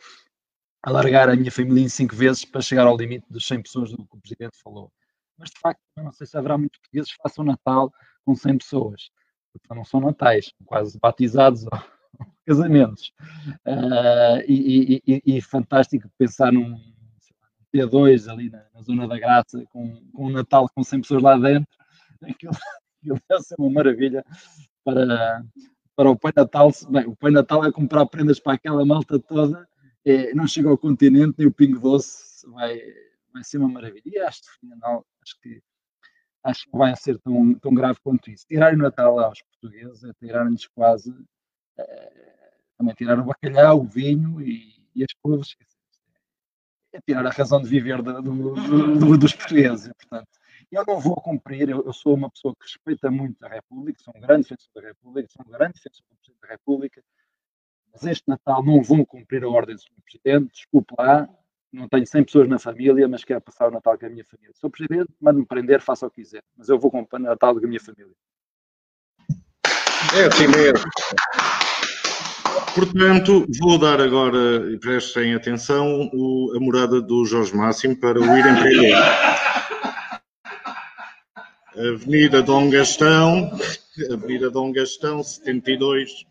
[0.82, 3.98] alargar a minha família em 5 vezes para chegar ao limite dos 100 pessoas do
[3.98, 4.92] que o Presidente falou.
[5.38, 7.94] Mas, de facto, não sei se haverá muitos portugueses que façam Natal
[8.26, 9.12] com 100 pessoas.
[9.52, 11.66] Porque não são natais, são quase batizados
[12.46, 13.14] casamentos.
[13.66, 16.80] Uh, e, e, e, fantástico pensar num
[17.74, 21.38] T2 ali na, na, zona da Graça, com, com um Natal com 100 pessoas lá
[21.38, 21.68] dentro.
[22.24, 22.54] Aquilo,
[23.02, 24.24] aquilo deve ser uma maravilha
[24.86, 25.44] para,
[25.94, 26.72] para o Pai Natal.
[26.90, 29.68] Bem, o Pai Natal é comprar prendas para aquela malta toda,
[30.06, 32.80] é, não chega ao continente, nem o Pingo Doce vai,
[33.34, 34.04] vai ser uma maravilha.
[34.06, 35.62] E acho, final, acho que
[36.44, 38.46] acho que vai ser tão, tão grave quanto isso.
[38.48, 41.14] Tirar o Natal aos portugueses é tirar-lhes quase
[42.84, 45.56] também tirar o bacalhau, o vinho e, e as couves,
[46.92, 49.92] é tirar a razão de viver do, do, do, dos portugueses.
[49.94, 50.28] Portanto,
[50.72, 54.14] eu não vou cumprir, eu, eu, sou uma pessoa que respeita muito a República, sou
[54.16, 57.04] um grande defensor da República, sou um grande defensor do Presidente da República,
[57.92, 60.02] mas este Natal não vou cumprir a ordem do Sr.
[60.04, 61.30] Presidente, desculpe lá,
[61.72, 64.54] não tenho 100 pessoas na família, mas quero passar o Natal com a minha família.
[64.56, 67.66] Sou Presidente, mande-me prender, faça o que quiser, mas eu vou cumprir o Natal com
[67.66, 68.14] a minha família.
[70.16, 70.90] É assim mesmo.
[72.76, 78.56] Portanto, vou dar agora, prestem atenção, o, a morada do Jorge Máximo para o irem
[78.56, 78.96] prender.
[81.76, 83.52] Avenida Dom Gastão,
[84.12, 86.26] Avenida Dom Gastão, 72,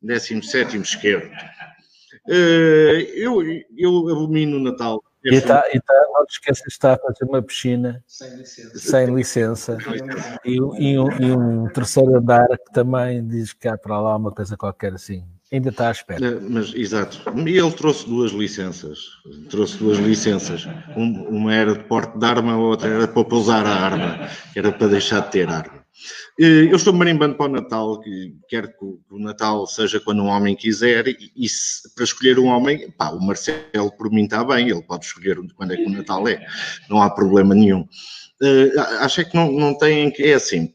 [0.00, 1.30] 17 esquerdo.
[2.28, 3.42] Eh, eu,
[3.76, 5.02] eu abomino o Natal.
[5.24, 8.78] E está, e tá, não te esqueças de estar a fazer uma piscina sem licença,
[8.78, 9.78] sem licença.
[10.44, 14.32] E, e, um, e, um, terceiro andar que também diz que há para lá uma
[14.32, 15.24] coisa qualquer assim.
[15.52, 16.26] Ainda está à espera.
[16.26, 17.18] É, mas, exato.
[17.46, 18.98] E ele trouxe duas licenças.
[19.50, 20.66] Trouxe duas licenças.
[20.96, 24.28] Um, uma era de porte de arma, a outra era para pousar a arma.
[24.56, 25.81] Era para deixar de ter arma.
[26.38, 30.56] Eu estou marimbando para o Natal, que quero que o Natal seja quando um homem
[30.56, 34.82] quiser, e, se, para escolher um homem, pá, o Marcelo por mim está bem, ele
[34.82, 36.44] pode escolher quando é que o Natal é,
[36.88, 37.82] não há problema nenhum.
[38.42, 40.72] Uh, acho é que não, não tem, é assim,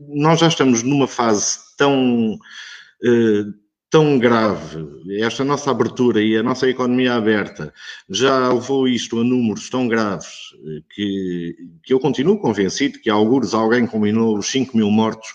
[0.00, 3.61] nós já estamos numa fase tão uh,
[3.92, 7.74] tão grave, esta nossa abertura e a nossa economia aberta
[8.08, 10.28] já levou isto a números tão graves
[10.64, 15.28] eh, que, que eu continuo convencido que, há alguns, alguém combinou os 5 mil mortos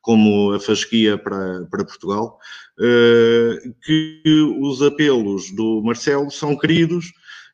[0.00, 2.38] como a fasquia para, para Portugal,
[2.80, 4.22] eh, que
[4.60, 7.06] os apelos do Marcelo são queridos,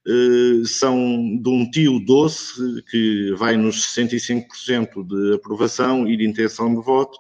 [0.07, 6.75] eh, são de um tio doce que vai nos 65% de aprovação e de intenção
[6.75, 7.18] de voto,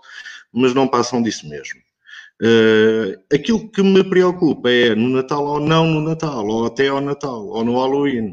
[0.52, 1.80] mas não passam disso mesmo.
[2.40, 6.98] Uh, aquilo que me preocupa é no Natal ou não no Natal, ou até ao
[6.98, 8.30] Natal, ou no Halloween,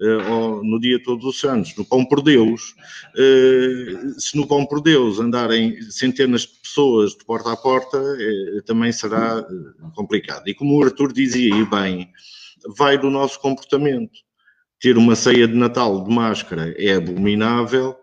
[0.00, 2.74] uh, ou no dia Todos os Santos, no Pão por Deus.
[3.14, 8.00] Uh, se no Pão por Deus andarem centenas de pessoas de porta a porta,
[8.64, 9.46] também será
[9.94, 10.48] complicado.
[10.48, 12.08] E como o Arthur dizia e bem,
[12.76, 14.20] vai do nosso comportamento.
[14.80, 17.94] Ter uma ceia de Natal de máscara é abominável,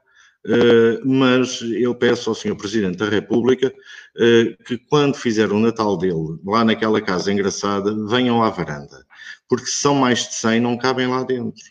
[1.03, 2.55] mas eu peço ao Sr.
[2.55, 8.41] Presidente da República uh, que quando fizer o Natal dele, lá naquela casa engraçada, venham
[8.41, 9.05] à varanda,
[9.49, 11.63] porque se são mais de 100 não cabem lá dentro.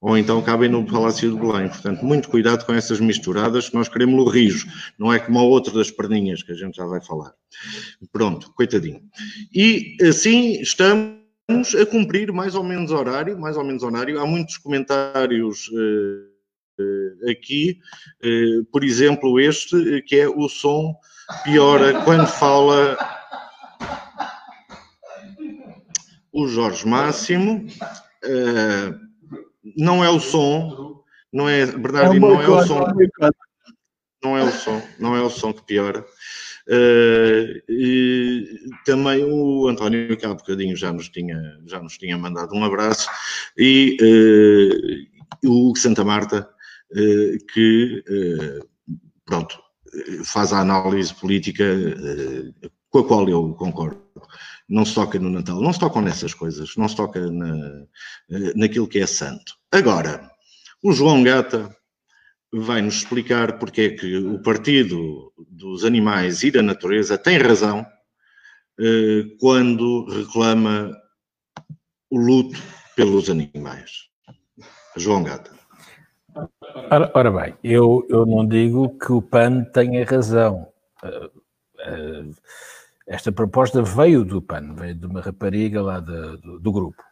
[0.00, 1.68] Ou então cabem no Palácio de Belém.
[1.68, 4.66] Portanto, muito cuidado com essas misturadas, que nós queremos o rijo,
[4.98, 7.34] não é como a outra das perninhas, que a gente já vai falar.
[8.10, 9.02] Pronto, coitadinho.
[9.54, 14.18] E assim estamos a cumprir mais ou menos horário, mais ou menos horário.
[14.18, 15.70] Há muitos comentários...
[15.76, 16.29] Eh,
[17.30, 17.78] aqui,
[18.22, 20.94] eh, por exemplo, este, que é o som
[21.44, 22.96] piora quando fala
[26.32, 27.66] o Jorge Máximo.
[28.24, 28.94] Eh,
[29.76, 31.02] não é o som,
[31.32, 32.86] não é, Bernardino, não é o som.
[34.22, 36.04] Não é o som, não é o som que piora.
[36.68, 38.46] Uh, e
[38.84, 43.08] também o António, que há bocadinho já nos tinha, já nos tinha mandado um abraço,
[43.56, 43.96] e
[45.42, 46.59] uh, o Hugo Santa Marta, eh,
[47.52, 48.60] que eh,
[49.24, 49.58] pronto,
[50.24, 51.64] faz a análise política
[52.90, 54.02] com a qual eu concordo.
[54.68, 57.86] Não se toca no Natal, não se tocam nessas coisas, não se toca na,
[58.54, 59.54] naquilo que é santo.
[59.72, 60.30] Agora,
[60.82, 61.74] o João Gata
[62.52, 67.86] vai nos explicar porque é que o Partido dos Animais e da Natureza tem razão
[68.80, 70.96] eh, quando reclama
[72.10, 72.58] o luto
[72.96, 74.08] pelos animais.
[74.96, 75.59] João Gata.
[76.90, 80.68] Ora, ora bem, eu, eu não digo que o PAN tenha razão.
[81.02, 82.34] Uh, uh,
[83.06, 87.02] esta proposta veio do PAN, veio de uma rapariga lá do, do, grupo.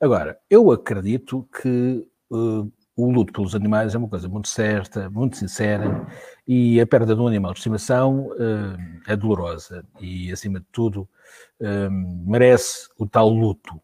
[0.00, 5.36] Agora, eu acredito que uh, o luto pelos animais é uma coisa muito certa, muito
[5.36, 6.06] sincera,
[6.46, 8.30] e a perda de um animal de estimação
[9.06, 11.08] é dolorosa e, acima de tudo,
[12.26, 13.80] merece o tal luto.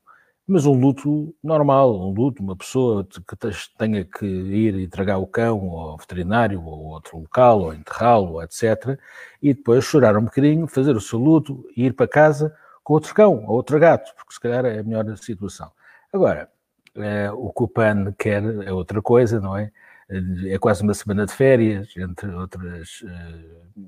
[0.47, 3.37] Mas um luto normal, um luto, uma pessoa que
[3.79, 8.99] tenha que ir entregar o cão ao veterinário ou outro local, ou enterrá-lo, etc.
[9.43, 13.15] E depois chorar um bocadinho, fazer o seu luto e ir para casa com outro
[13.15, 15.73] cão ou outro gato, porque se calhar é a melhor situação.
[16.13, 16.51] Agora,
[16.97, 19.73] é, o que o PAN quer é outra coisa, não é?
[20.47, 23.85] É quase uma semana de férias, entre outras, eh,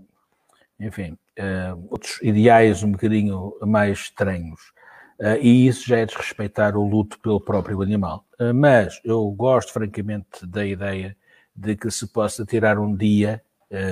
[0.81, 4.73] enfim, eh, outros ideais um bocadinho mais estranhos.
[5.19, 8.25] Eh, e isso já é desrespeitar o luto pelo próprio animal.
[8.55, 11.17] Mas eu gosto, francamente, da ideia
[11.55, 13.43] de que se possa tirar um dia,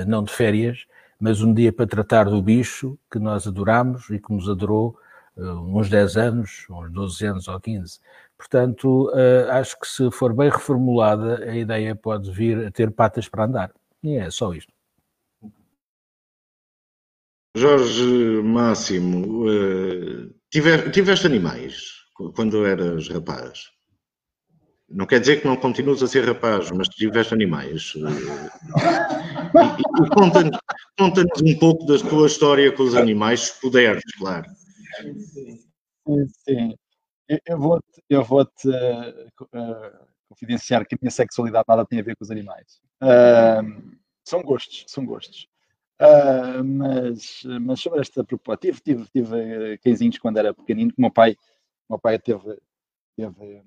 [0.07, 0.85] não de férias,
[1.19, 4.97] mas um dia para tratar do bicho que nós adoramos e que nos adorou
[5.35, 7.99] uns 10 anos, uns 12 anos ou 15.
[8.37, 9.11] Portanto,
[9.49, 13.71] acho que se for bem reformulada, a ideia pode vir a ter patas para andar.
[14.03, 14.71] E é só isto.
[17.57, 19.45] Jorge Máximo,
[20.55, 21.91] tiver, tiveste animais
[22.33, 23.71] quando eras rapaz?
[24.87, 27.93] Não quer dizer que não continues a ser rapaz, mas tiveste animais.
[27.95, 28.07] Uh,
[29.99, 30.57] e, e conta-nos
[30.97, 34.45] conta um pouco da tua história com os animais, se puderes, claro.
[35.01, 35.59] Sim,
[36.45, 36.75] sim
[37.45, 42.15] eu vou-te eu vou -te, uh, confidenciar que a minha sexualidade nada tem a ver
[42.15, 42.79] com os animais.
[43.03, 45.49] Uh, são gostos, são gostos.
[45.99, 51.01] Uh, mas, mas sobre esta proposta, tive, tive, tive cãezinhos quando era pequenino, que o
[51.01, 51.37] meu pai,
[51.89, 52.57] meu pai teve,
[53.15, 53.63] teve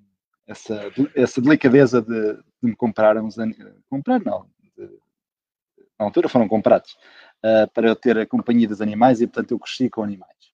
[0.47, 3.37] essa, essa delicadeza de, de me comprar uns
[3.89, 4.87] comprar não, de,
[5.99, 6.99] na altura foram comprados
[7.45, 10.53] uh, para eu ter a companhia dos animais e portanto eu cresci com animais.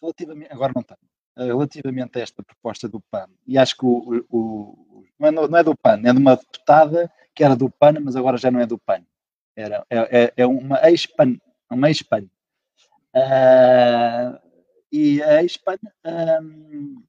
[0.00, 0.98] Relativamente, agora não tenho.
[1.38, 5.58] Eh, relativamente a esta proposta do PAN, e acho que o, o, não, é, não,
[5.58, 8.58] é, do PAN, é de uma deputada que era do PAN, mas agora já não
[8.58, 9.04] é do PAN.
[9.58, 11.36] Era, é, é, é uma ex-PAN,
[11.68, 12.28] uma ex-PAN.
[13.12, 14.38] Uh,
[14.92, 15.78] e a ex-PAN,
[16.40, 17.02] um,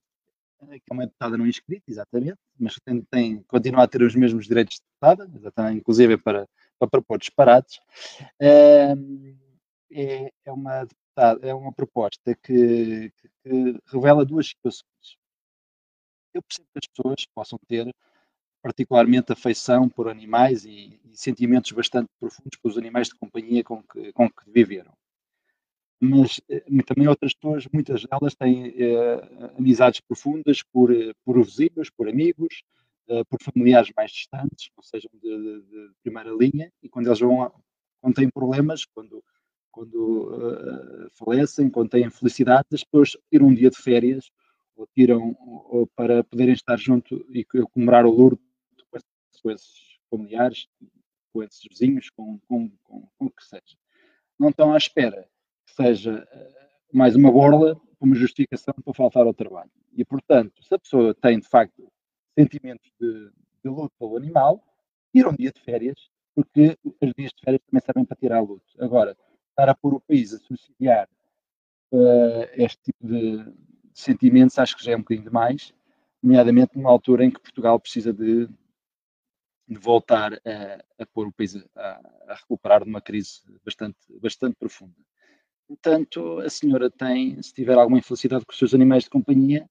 [0.72, 4.48] que é uma deputada não inscrita, exatamente, mas tem, tem, continua a ter os mesmos
[4.48, 6.48] direitos de deputada, exatamente, inclusive para,
[6.80, 7.78] para propor disparates,
[8.42, 9.38] uh,
[9.92, 10.88] é, é uma
[11.42, 15.18] é uma proposta que, que, que revela duas situações.
[16.34, 17.94] Eu percebo que as pessoas possam ter
[18.62, 24.12] particularmente afeição por animais e, e, sentimentos bastante profundos pelos animais de companhia com que,
[24.14, 24.94] com que viveram.
[26.02, 31.90] Mas eh, também outras pessoas, muitas delas têm eh, amizades profundas por, eh, por vizinhos,
[31.90, 32.64] por amigos,
[33.10, 37.52] eh, por familiares mais distantes, ou sejam de, de, primeira linha, e quando eles vão,
[38.02, 39.24] quando têm problemas, quando
[39.72, 44.30] quando uh, falecem, quando têm felicidade, as pessoas tiram um dia de férias
[44.76, 48.49] ou tiram ou para poderem estar junto e comemorar o Lourdes
[49.42, 50.68] com esses familiares,
[51.34, 53.78] com esses vizinhos, com, com, com, com o que seja.
[54.40, 55.28] Não estão à espera
[55.66, 59.72] que seja uh, mais uma borla, uma justificação para faltar ao trabalho.
[59.96, 61.92] E, portanto, se a pessoa tem, de facto,
[62.38, 63.32] sentimentos de,
[63.64, 64.64] de luto pelo animal,
[65.12, 68.64] tira um dia de férias, porque os dias de férias também servem para tirar luto.
[68.80, 69.18] Agora,
[69.50, 71.10] estar a pôr o país a subsidiar
[71.92, 73.54] uh, este tipo de, de,
[73.94, 75.74] sentimentos, acho que já é um bocadinho demais,
[76.24, 78.48] nomeadamente numa altura em que Portugal precisa de
[79.78, 84.96] voltar a, a, pôr o país a, a, recuperar de uma crise bastante, bastante profunda.
[85.68, 89.70] Portanto, a senhora tem, se tiver alguma infelicidade com os seus animais de companhia,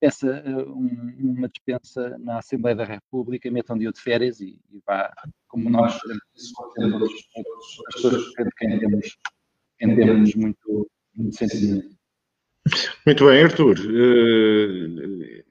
[0.00, 4.60] peça uh, um, uma dispensa na Assembleia da República, meta um dia de férias e,
[4.70, 5.12] e vá,
[5.48, 6.52] como nós as
[7.94, 9.18] pessoas de quem temos,
[9.78, 11.96] quem temos muito, muito sentimento.
[13.06, 13.78] Muito bem, Arthur.
[13.78, 15.46] Uh,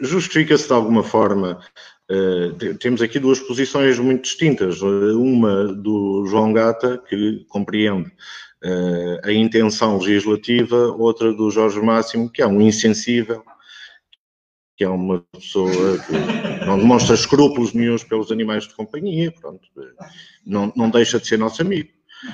[0.00, 1.60] Justifica-se de alguma forma.
[2.14, 4.80] Uh, temos aqui duas posições muito distintas.
[4.80, 12.42] Uma do João Gata, que compreende uh, a intenção legislativa, outra do Jorge Máximo, que
[12.42, 13.42] é um insensível
[14.76, 19.60] que é uma pessoa que não demonstra escrúpulos nenhums pelos animais de companhia, pronto,
[20.44, 21.90] não, não deixa de ser nosso amigo.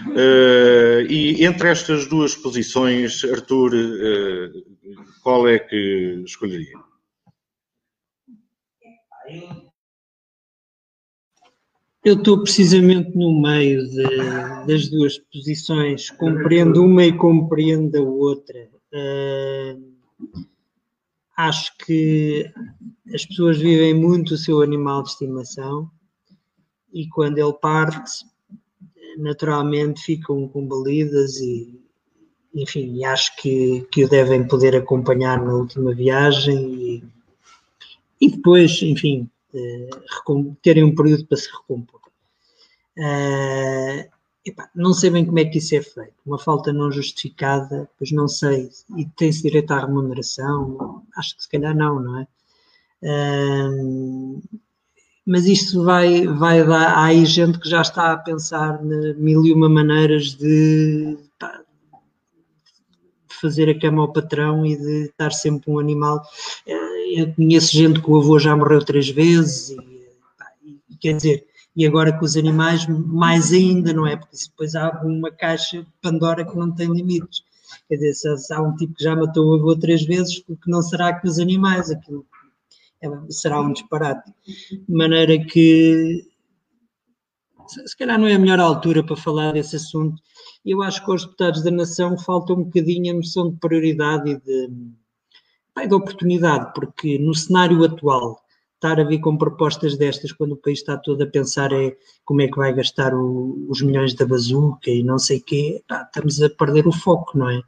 [0.07, 3.73] Uh, e entre estas duas posições, Arthur,
[5.23, 6.79] qual é que escolheria?
[12.03, 14.03] Eu estou precisamente no meio de,
[14.67, 18.71] das duas posições, compreendo uma e compreendo a outra.
[18.91, 19.91] Uh,
[21.37, 22.51] acho que
[23.15, 25.91] as pessoas vivem muito o seu animal de estimação
[26.91, 28.25] e quando ele parte,
[29.19, 31.79] naturalmente ficam combalidas e,
[32.55, 37.05] enfim, acho que, que o devem poder acompanhar na última viagem e,
[38.21, 39.29] e depois, enfim,
[40.63, 42.01] terem um período para se recompor.
[42.99, 44.09] Uh,
[44.45, 46.15] epá, não sei bem como é que isso é feito.
[46.27, 48.69] Uma falta não justificada, pois não sei.
[48.97, 51.05] E tem-se direito à remuneração?
[51.17, 52.27] Acho que se calhar não, não é?
[53.03, 54.43] Uh,
[55.27, 56.95] mas isto vai, vai dar.
[56.95, 61.63] Há aí gente que já está a pensar na mil e uma maneiras de pá,
[63.41, 66.21] fazer a cama ao patrão e de estar sempre um animal.
[66.67, 71.47] Eh, eu conheço gente que o avô já morreu três vezes, e, e quer dizer,
[71.77, 74.17] e agora com os animais, mais ainda, não é?
[74.17, 77.43] Porque depois há uma caixa Pandora que não tem limites.
[77.89, 80.71] Quer dizer, se há um tipo que já matou o avô três vezes, o que
[80.71, 81.91] não será com os animais?
[81.91, 82.27] Aquilo
[83.03, 84.33] é, será um disparate.
[84.71, 86.27] De maneira que
[87.69, 90.21] se calhar não é a melhor altura para falar desse assunto.
[90.65, 94.41] Eu acho que aos deputados da nação falta um bocadinho a noção de prioridade e
[94.41, 94.71] de,
[95.87, 98.41] de oportunidade, porque no cenário atual,
[98.75, 102.41] estar a vir com propostas destas quando o país está todo a pensar é como
[102.41, 106.03] é que vai gastar o, os milhões da bazuca e não sei o quê, pá,
[106.03, 107.61] estamos a perder o foco, não é?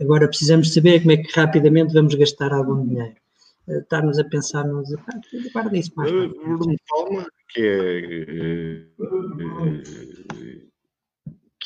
[0.00, 3.14] Agora precisamos saber como é que rapidamente vamos gastar algum dinheiro.
[3.68, 4.88] Eh, estarmos a pensar nos.
[5.52, 6.10] Guarda isso mais.
[6.10, 8.86] Bruno Palma, que é, eh,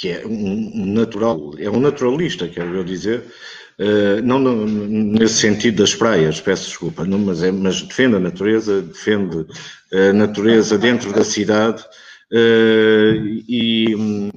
[0.03, 3.23] que é um natural, é um naturalista, quero eu dizer,
[3.79, 8.19] eh, não no, nesse sentido das praias, peço desculpa, não, mas, é, mas defende a
[8.19, 9.47] natureza, defende
[9.93, 11.85] a natureza dentro da cidade
[13.49, 14.31] e hum,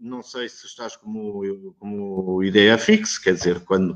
[0.00, 3.94] não sei se estás como, como ideia fixa, quer dizer, quando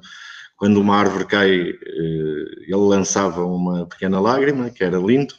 [0.57, 5.35] quando uma árvore cai, eh, ele lançava uma pequena lágrima, que era lindo.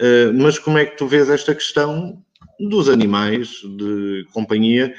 [0.00, 2.20] Eh, mas como é que tu vês esta questão
[2.60, 4.94] dos animais de companhia,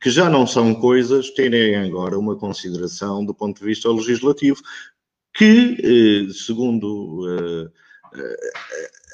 [0.00, 4.60] que já não são coisas, terem agora uma consideração do ponto de vista legislativo,
[5.34, 7.70] que, eh, segundo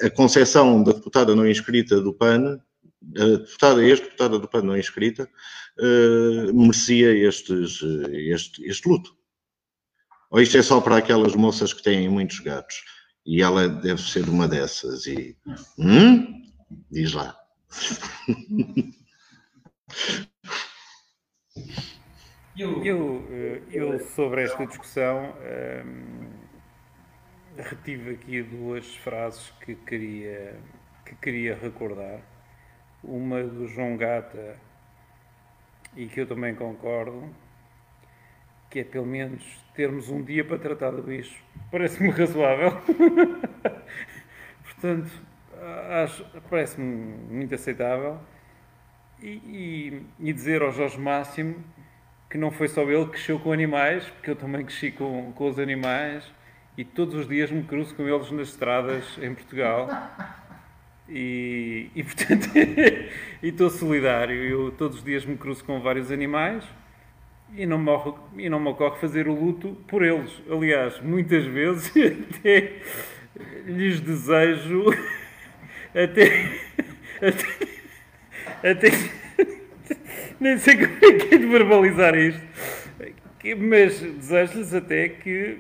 [0.03, 2.61] a concepção da deputada não inscrita do PAN,
[3.17, 5.29] a deputada, ex-deputada do PAN não inscrita,
[6.53, 7.81] merecia estes,
[8.11, 9.17] este, este luto.
[10.31, 12.77] Ou isto é só para aquelas moças que têm muitos gatos?
[13.27, 15.07] E ela deve ser uma dessas.
[15.07, 15.37] E.
[15.79, 16.43] Hum?
[16.91, 17.37] Diz lá.
[22.57, 25.35] Eu, eu, eh, sobre esta discussão
[25.87, 26.29] hum,
[27.57, 30.59] retive aqui duas frases que queria,
[31.05, 32.21] que queria recordar.
[33.03, 34.59] Uma do João Gata,
[35.97, 37.35] e que eu também concordo,
[38.71, 39.43] que é pelo menos
[39.75, 41.43] termos um dia para tratar do bicho.
[41.71, 42.73] Parece-me razoável.
[44.65, 45.11] Portanto,
[46.49, 46.87] parece-me
[47.31, 48.19] muito aceitável.
[49.23, 51.63] E, e, e, dizer ao Jorge Máximo
[52.31, 55.49] que não foi só ele que cresceu com animais, porque eu também cresci com, com
[55.49, 56.25] os animais
[56.79, 59.89] e todos os dias me cruzo com eles nas estradas em Portugal.
[61.09, 62.49] E, e portanto,
[63.43, 64.43] estou solidário.
[64.45, 66.65] Eu todos os dias me cruzo com vários animais
[67.55, 70.31] e não, morre, e não me ocorre fazer o luto por eles.
[70.49, 71.93] Aliás, muitas vezes
[72.39, 72.81] até
[73.67, 74.85] lhes desejo
[75.95, 76.49] até,
[77.21, 78.91] até, até
[80.41, 82.41] nem sei como é que é de verbalizar isto,
[83.59, 85.59] mas desejo-lhes até que,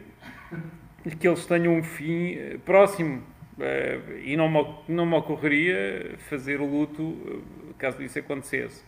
[1.19, 3.23] que eles tenham um fim eh, próximo.
[3.59, 8.83] Eh, e não me, não me ocorreria fazer luto eh, caso isso acontecesse.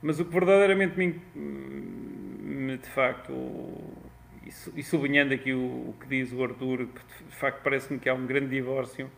[0.00, 3.32] Mas o que verdadeiramente me, me de facto,
[4.76, 8.26] e sublinhando aqui o, o, que diz o Arthur, de facto parece-me que há um
[8.26, 9.10] grande divórcio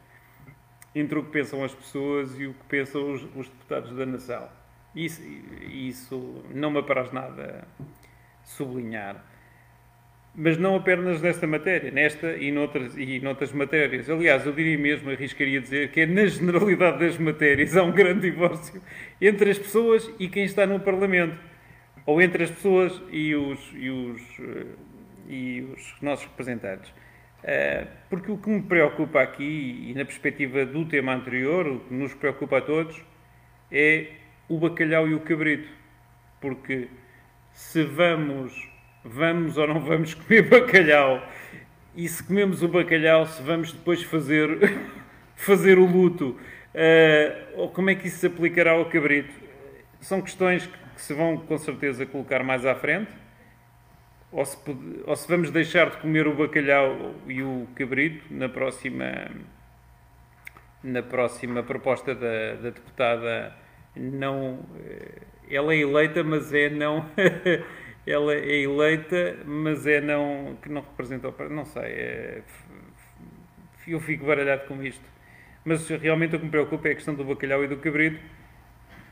[0.94, 4.48] entre o que pensam as pessoas e o que pensam os, os deputados da nação.
[4.94, 5.22] Isso,
[5.70, 7.66] isso não me apraz nada
[8.44, 9.24] sublinhar
[10.34, 14.10] mas não apenas nesta matéria, nesta e noutras, e noutras matérias.
[14.10, 18.30] Aliás, eu diria mesmo, arriscaria dizer, que é na generalidade das matérias há um grande
[18.30, 18.82] divórcio
[19.20, 21.38] entre as pessoas e quem está no Parlamento.
[22.04, 24.66] Ou entre as pessoas e os, e os, eh,
[25.28, 26.92] e os nossos representantes.
[27.44, 31.92] Uh, porque o que me preocupa aqui, e na perspectiva do tema anterior, o que
[31.92, 32.98] nos preocupa a todos,
[33.70, 34.12] é
[34.48, 35.68] o bacalhau e o cabrito.
[36.40, 36.88] Porque
[37.52, 38.66] se vamos,
[39.04, 41.22] vamos ou não vamos comer bacalhau,
[41.94, 44.48] e se comemos o bacalhau, se vamos depois fazer,
[45.36, 46.30] fazer o luto,
[46.74, 49.34] uh, ou como é que isso se aplicará ao cabrito?
[50.00, 53.12] São questões que, que se vão com certeza colocar mais à frente.
[54.34, 54.58] Ou se,
[55.06, 59.30] ou se vamos deixar de comer o bacalhau e o cabrito na próxima,
[60.82, 63.54] na próxima proposta da, da deputada
[63.94, 67.08] não eh, ela é eleita, mas é não
[68.04, 72.42] ela é eleita, mas é não que não representa não sei, é,
[73.86, 75.04] eu fico baralhado com isto.
[75.64, 78.20] Mas realmente o que me preocupa é a questão do bacalhau e do cabrito,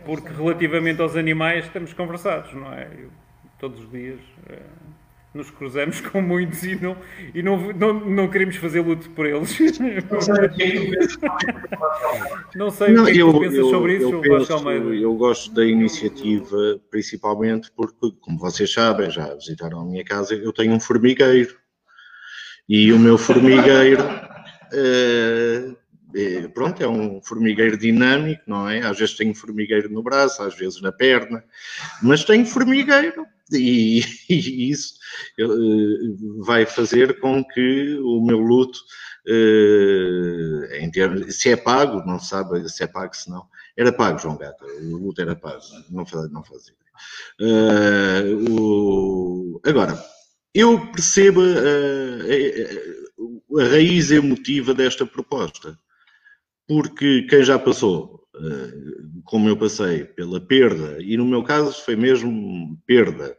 [0.04, 2.88] porque relativamente aos animais estamos conversados, não é?
[2.92, 3.10] Eu,
[3.60, 4.18] todos os dias.
[4.48, 4.58] É,
[5.35, 6.97] nos cruzamos com muitos e não,
[7.35, 9.59] e não, não, não queremos fazer luto por eles.
[12.55, 15.14] não sei o que, é que eu, tu pensas eu, sobre isso, eu, penso, eu
[15.14, 20.74] gosto da iniciativa principalmente porque, como vocês sabem, já visitaram a minha casa, eu tenho
[20.74, 21.57] um formigueiro.
[22.68, 24.03] E o meu formigueiro
[24.72, 25.74] é,
[26.14, 28.80] é, pronto, é um formigueiro dinâmico, não é?
[28.80, 31.43] Às vezes tenho formigueiro no braço, às vezes na perna,
[32.03, 33.26] mas tenho formigueiro
[33.59, 34.94] e, e isso
[35.40, 38.78] uh, vai fazer com que o meu luto,
[40.80, 43.46] em termos, se é pago, não sabe se é pago, se não,
[43.76, 46.74] era pago, João Gata, o luto era pago, não, não fazia.
[48.50, 49.96] O, agora,
[50.55, 51.44] eu percebo a,
[53.61, 55.78] a raiz emotiva desta proposta,
[56.66, 58.21] porque quem já passou
[59.24, 63.36] como eu passei pela perda, e no meu caso foi mesmo perda,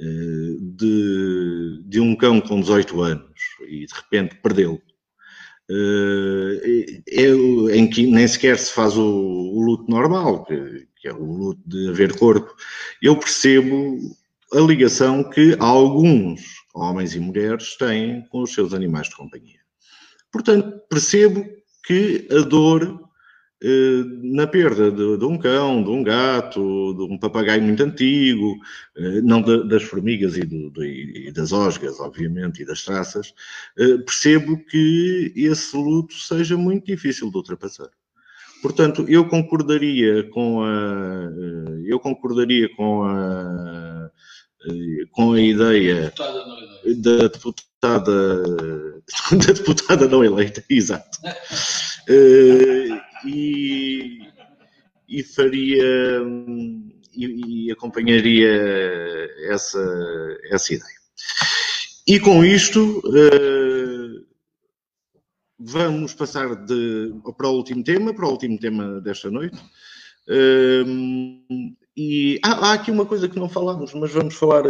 [0.00, 4.80] eh, de, de um cão com 18 anos e de repente perdeu.
[5.68, 11.12] Eh, é, em que nem sequer se faz o, o luto normal, que, que, é
[11.12, 12.54] o luto de haver corpo.
[13.02, 13.98] Eu percebo
[14.54, 16.42] a ligação que alguns
[16.74, 19.58] homens e mulheres têm com os seus animais de companhia.
[20.30, 21.44] Portanto, percebo
[21.84, 23.07] que a dor eh,
[24.22, 28.56] na perda de, de, um cão, de um gato, de um papagaio muito antigo,
[28.96, 33.34] eh, não de, das formigas e, do, e, das osgas, obviamente, e das traças,
[33.76, 37.90] eh, percebo que esse luto seja muito difícil de ultrapassar.
[38.62, 41.30] Portanto, eu concordaria com a,
[41.84, 44.10] eu concordaria com a,
[45.12, 46.12] com a ideia
[46.96, 51.18] da deputada, da deputada não eleita, exato
[53.24, 54.20] e,
[55.08, 56.22] e faria
[57.14, 58.48] e, e, acompanharia
[59.48, 60.98] essa, essa ideia.
[62.06, 64.26] E com isto uh,
[65.58, 69.58] vamos passar de, para o último tema, para o último tema desta noite.
[70.28, 74.62] Uh, e há, há, aqui uma coisa que não falámos, mas vamos falar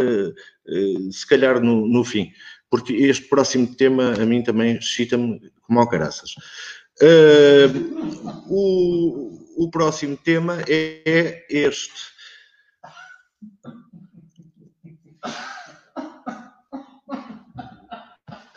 [1.11, 2.31] se calhar no, no fim,
[2.69, 6.35] porque este próximo tema a mim também excita-me como ao caraças.
[7.01, 12.19] Uh, o, o próximo tema é este.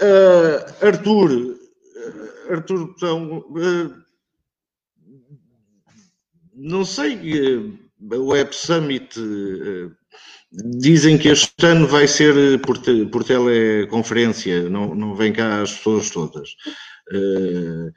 [0.01, 1.57] Uh, Arthur,
[2.51, 4.03] Arthur, então, uh,
[6.55, 7.79] não sei,
[8.11, 9.17] o Web Summit
[10.53, 15.72] dizem que este ano vai ser por, te, por teleconferência, não, não vem cá as
[15.72, 16.50] pessoas todas.
[17.12, 17.92] Uh,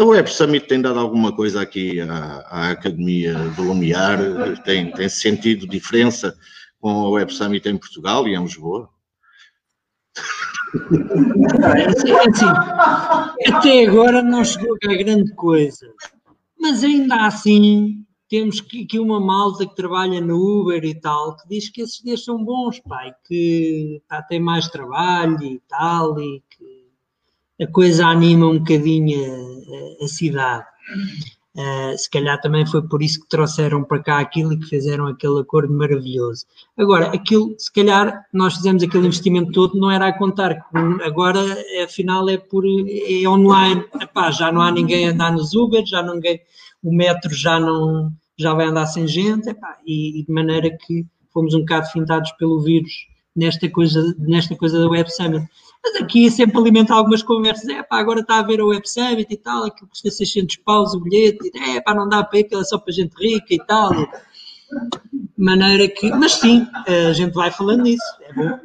[0.00, 4.18] a Web Summit tem dado alguma coisa aqui à, à Academia do Lumiar?
[4.64, 6.36] Tem, tem sentido diferença
[6.80, 8.90] com a Web Summit em Portugal e em Lisboa?
[11.88, 15.86] Assim, até agora não chegou a grande coisa,
[16.58, 18.04] mas ainda assim
[18.34, 22.24] temos aqui uma malta que trabalha no Uber e tal, que diz que esses dias
[22.24, 28.48] são bons, pai, que pá, tem mais trabalho e tal, e que a coisa anima
[28.48, 29.20] um bocadinho
[30.00, 30.64] a, a cidade.
[31.56, 35.06] Uh, se calhar também foi por isso que trouxeram para cá aquilo e que fizeram
[35.06, 36.44] aquele acordo maravilhoso.
[36.76, 40.66] Agora, aquilo, se calhar nós fizemos aquele investimento todo, não era a contar
[41.04, 41.40] agora,
[41.84, 43.84] afinal, é por é online.
[44.00, 46.40] Epá, já não há ninguém a andar nos Uber, já ninguém,
[46.82, 51.06] o metro já não já vai andar sem gente, epá, e, e de maneira que
[51.32, 52.92] fomos um bocado fintados pelo vírus
[53.34, 55.48] nesta coisa, nesta coisa da Web Summit.
[55.82, 57.68] Mas aqui sempre alimenta algumas conversas.
[57.68, 60.94] É pá, agora está a ver o Web Summit e tal, aquilo custa 600 paus
[60.94, 61.50] o bilhete.
[61.58, 63.90] É pá, não dá para ir, aquilo é só para gente rica e tal.
[63.92, 66.10] De maneira que.
[66.10, 68.02] Mas sim, a gente vai falando nisso.
[68.22, 68.58] É bom.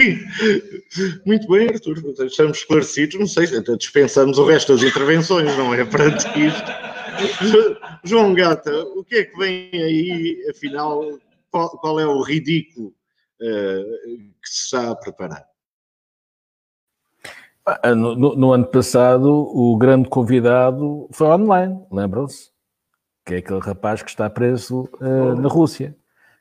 [1.26, 1.98] Muito bem, Arthur.
[2.24, 3.18] Estamos esclarecidos.
[3.18, 3.46] Não sei,
[3.76, 5.84] dispensamos o resto das intervenções, não é?
[5.84, 6.70] Perante isto.
[8.04, 11.02] João Gata, o que é que vem aí, afinal,
[11.50, 13.98] qual, qual é o ridículo uh,
[14.42, 15.44] que se está a preparar?
[17.66, 22.50] Ah, no, no, no, ano passado, o grande convidado foi online, lembram-se?
[23.24, 25.94] Que é aquele rapaz que está preso uh, na Rússia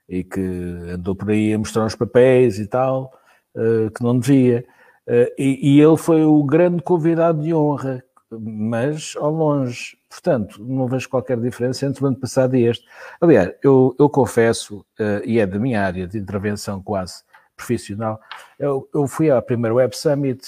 [0.08, 3.14] e que andou por aí a mostrar os papéis e tal,
[3.60, 4.66] uh, que não devia.
[5.08, 9.98] Uh, e, e, ele foi o grande convidado de honra, mas ao longe.
[10.08, 12.86] Portanto, não vejo qualquer diferença entre o ano passado e este.
[13.20, 17.24] Aliás, eu, eu confesso, uh, e é da minha área de intervenção quase
[17.56, 18.22] profissional,
[18.58, 20.42] eu, eu fui à primeira Web Summit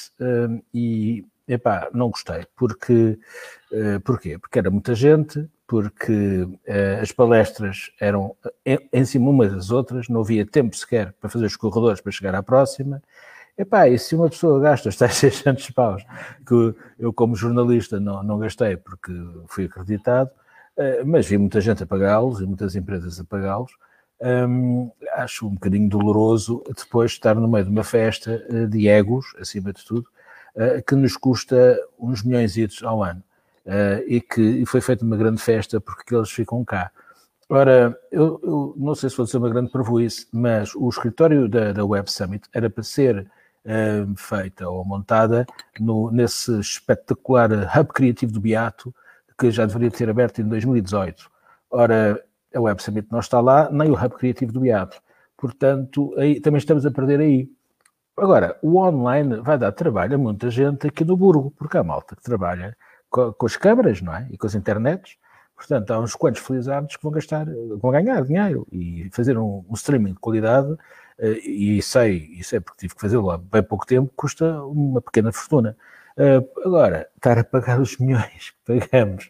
[0.73, 2.45] e, epá, não gostei.
[2.55, 3.19] Porque,
[4.05, 4.37] porquê?
[4.37, 10.09] Porque era muita gente, porque uh, as palestras eram em, em, cima umas das outras,
[10.09, 13.01] não havia tempo sequer para fazer os corredores para chegar à próxima.
[13.57, 16.03] Epá, e se uma pessoa gasta os tais 600 paus,
[16.45, 19.13] que eu como jornalista não, não gastei porque
[19.47, 20.29] fui acreditado,
[20.75, 23.71] uh, mas vi muita gente a pagá-los e muitas empresas a pagá-los,
[24.21, 29.33] um, acho um bocadinho doloroso depois estar no meio de uma festa uh, de egos,
[29.39, 30.05] acima de tudo,
[30.85, 33.23] que nos custa uns milhões ao ano
[33.65, 36.91] uh, e que e foi feita uma grande festa porque eles ficam cá.
[37.49, 41.73] Ora, eu, eu não sei se vou dizer uma grande prejuízo, mas o escritório da,
[41.73, 43.27] da Web Summit era para ser
[43.65, 45.45] uh, feita ou montada
[45.79, 48.95] no, nesse espetacular hub criativo do Beato,
[49.37, 51.29] que já deveria ter aberto em 2018.
[51.69, 52.23] Ora,
[52.55, 55.01] a Web Summit não está lá, nem o hub criativo do Beato.
[55.35, 57.49] Portanto, aí, também estamos a perder aí.
[58.15, 62.15] Agora, o online vai dar trabalho a muita gente aqui no Burgo, porque há malta
[62.15, 62.77] que trabalha
[63.11, 64.27] com, com as câmaras, não é?
[64.31, 65.17] E com as internets.
[65.55, 67.45] Portanto, há uns quantos felizardos que vão gastar,
[67.79, 70.77] vão ganhar dinheiro e fazer um, um streaming de qualidade, uh,
[71.45, 75.31] e sei, e sei porque tive que fazê-lo há bem pouco tempo, custa uma pequena
[75.31, 75.77] fortuna.
[76.17, 79.29] Uh, agora, estar a pagar os milhões que pagamos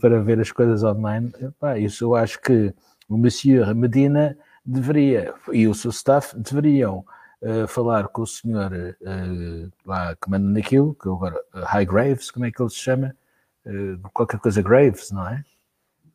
[0.00, 2.74] para ver as coisas online, pá, isso eu acho que
[3.06, 7.04] o Monsieur Medina deveria, e o seu staff deveriam
[7.42, 12.30] uh, falar com o senhor uh, lá que manda naquilo, que agora, uh, High Graves,
[12.30, 13.14] como é que ele se chama?
[14.14, 15.44] qualquer coisa Graves, não é?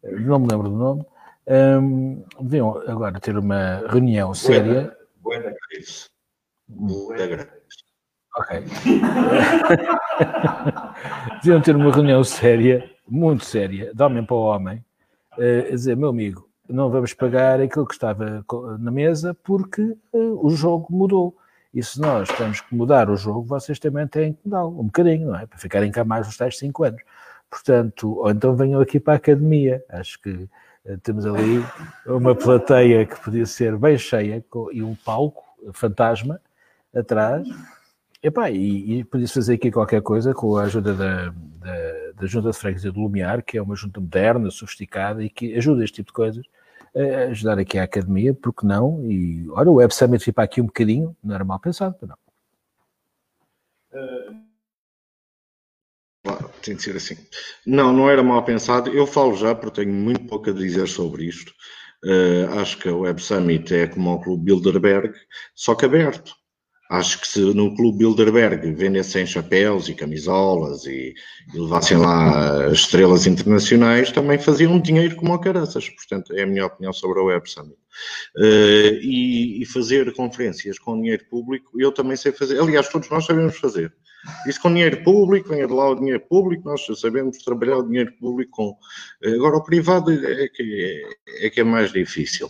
[0.03, 1.05] Não me lembro do nome.
[1.47, 4.97] Um, deviam agora ter uma reunião séria.
[5.17, 6.09] Buena Graves.
[6.67, 7.53] Buena Graves.
[8.35, 8.63] Ok.
[11.43, 14.83] deviam ter uma reunião séria, muito séria, de homem para homem,
[15.37, 18.43] a dizer, meu amigo, não vamos pagar aquilo que estava
[18.79, 19.81] na mesa porque
[20.13, 21.35] uh, o jogo mudou.
[21.73, 25.27] E se nós temos que mudar o jogo, vocês também têm que mudar um bocadinho,
[25.27, 25.45] não é?
[25.45, 27.01] Para ficarem cá mais os tais 5 anos.
[27.49, 29.83] Portanto, ou então venham aqui para a academia.
[29.89, 30.49] Acho que
[30.85, 31.63] uh, temos ali
[32.05, 35.43] uma plateia que podia ser bem cheia com, e um palco
[35.73, 36.39] fantasma
[36.95, 37.47] atrás.
[38.21, 42.51] Epá, e, e podia-se fazer aqui qualquer coisa com a ajuda da, da, da Junta
[42.51, 46.07] de Freguesia do Lumiar, que é uma junta moderna, sofisticada e que ajuda este tipo
[46.07, 46.45] de coisas
[46.95, 49.03] uh, ajudar aqui a academia, porque não?
[49.09, 52.17] E olha, o Web Summit para aqui um bocadinho, não era mal pensado, não.
[56.23, 57.15] Claro, tem de ser assim.
[57.65, 58.89] Não, não era mal pensado.
[58.89, 61.53] Eu falo já porque tenho muito pouco a dizer sobre isto.
[62.03, 65.13] Uh, acho que a Web Summit é como o Clube Bilderberg,
[65.53, 66.33] só que aberto.
[66.89, 71.15] Acho que se no Clube Bilderberg vendessem chapéus e camisolas e,
[71.53, 75.89] e levassem lá estrelas internacionais, também faziam dinheiro como a caraças.
[75.89, 77.84] Portanto, é a minha opinião sobre a Web Summit.
[78.35, 82.59] Uh, e, e, fazer conferências com dinheiro público, eu também sei fazer.
[82.59, 83.93] Aliás, todos nós sabemos fazer.
[84.47, 88.11] Isso com dinheiro público, venha de lá o dinheiro público, nós sabemos trabalhar o dinheiro
[88.19, 88.77] público com.
[89.35, 92.49] Agora, o privado é que é, é, que é mais difícil.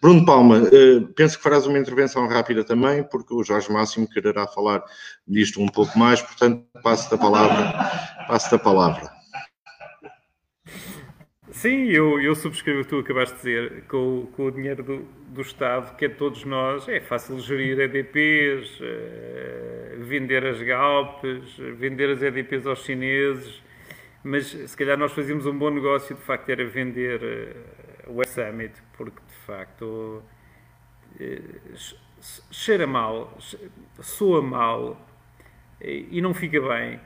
[0.00, 4.46] Bruno Palma, eh, penso que farás uma intervenção rápida também, porque o Jorge Máximo quererá
[4.46, 4.82] falar
[5.26, 7.72] disto um pouco mais, portanto, passo-te a palavra.
[8.28, 9.10] Passo-te a palavra.
[11.56, 14.98] Sim, eu, eu subscrevo o que tu acabaste de dizer, com, com o dinheiro do,
[15.28, 20.60] do Estado, que é de todos nós, é fácil gerir EDPs, uh, eh, vender as
[20.60, 23.62] Galpes, vender as EDPs aos chineses,
[24.22, 27.22] mas se calhar nós fazíamos um bom negócio, de facto, era vender
[28.06, 30.22] uh, o Summit, porque de facto
[31.18, 31.96] uh,
[32.50, 33.34] cheira mal,
[34.02, 35.00] soa mal
[35.80, 37.00] e não fica bem,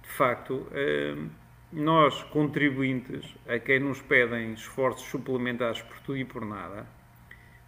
[0.00, 0.64] de facto.
[0.70, 6.86] Uh, nós, contribuintes, a quem nos pedem esforços suplementares por tudo e por nada,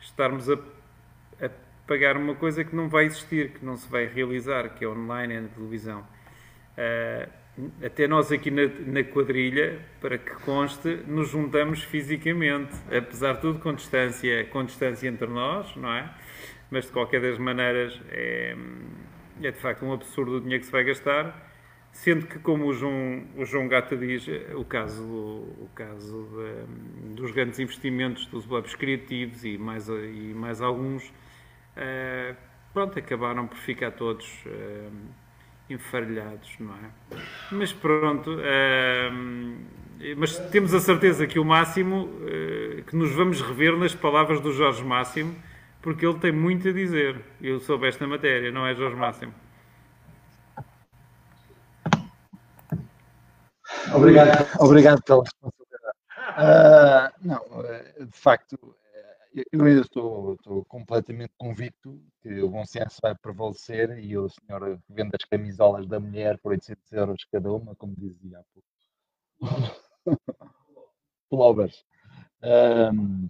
[0.01, 1.51] estarmos a, a
[1.87, 5.35] pagar uma coisa que não vai existir, que não se vai realizar, que é online
[5.35, 6.07] e na televisão.
[6.77, 7.39] Uh,
[7.85, 13.59] até nós aqui na, na, quadrilha, para que conste, nos juntamos fisicamente, apesar de tudo
[13.59, 16.09] com distância, com distância entre nós, não é?
[16.71, 18.57] mas de qualquer das maneiras é,
[19.43, 21.48] é de facto um absurdo o dinheiro que se vai gastar.
[21.93, 27.33] Sendo que, como o João, o João Gata diz, o caso, o caso de, dos
[27.33, 32.37] grandes investimentos dos webs criativos e mais, e mais alguns, uh,
[32.73, 34.93] pronto, acabaram por ficar todos uh,
[35.69, 37.19] enfarelhados, não é?
[37.51, 39.59] Mas pronto, uh,
[40.17, 42.09] mas temos a certeza que o Máximo,
[42.87, 45.35] que nos vamos rever nas palavras do Jorge Máximo,
[45.83, 47.21] porque ele tem muito a dizer.
[47.43, 49.35] Eu soube esta matéria, não é Jorge Máximo?
[53.95, 55.99] Obrigado, obrigado pela responsabilidade.
[56.39, 62.65] Uh, não, eh, de facto, eh, eu ainda estou, estou, completamente convicto que o bom
[62.65, 67.53] senso vai prevalecer e o senhor vende as camisolas da mulher por 800 euros cada
[67.53, 69.79] uma, como dizia há pouco.
[71.31, 71.85] Plovers.
[72.43, 73.29] Um,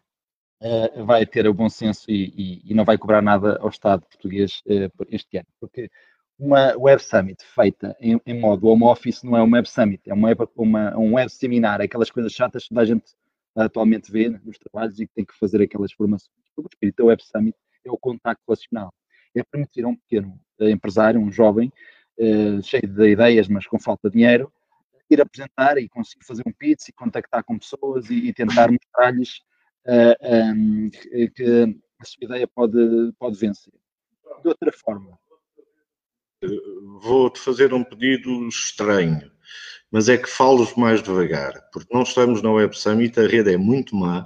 [0.60, 4.02] uh, vai ter o bom senso e, e, e, não vai cobrar nada ao Estado
[4.02, 5.90] português uh, este ano, porque
[6.38, 10.14] uma Web Summit feita em, em, modo home office não é uma Web Summit, é
[10.14, 13.12] uma, uma, um web seminar, aquelas coisas chatas que a gente
[13.56, 16.30] atualmente vê nos trabalhos e que tem que fazer aquelas formações.
[16.56, 18.94] O espírito da Web Summit é o contacto relacional,
[19.34, 21.72] é permitir a um pequeno empresário, um jovem,
[22.18, 24.52] uh, cheio de ideias, mas com falta de dinheiro,
[25.10, 29.38] ir apresentar e conseguir fazer um pitch e contactar com pessoas e, e tentar mostrar-lhes
[29.86, 33.72] uh, eh, um, ehm, que a sua ideia pode, pode vencer.
[34.42, 35.18] De outra forma,
[37.00, 39.30] vou-te fazer um pedido estranho,
[39.90, 43.56] mas é que falos mais devagar, porque não estamos na Web Summit, a rede é
[43.56, 44.24] muito má.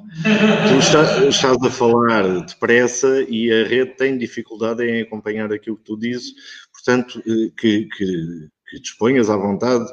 [0.68, 5.84] Tu estás, estás a falar depressa e a rede tem dificuldade em acompanhar aquilo que
[5.84, 6.32] tu dizes,
[6.72, 9.88] portanto, eh, que, que, que disponhas à vontade,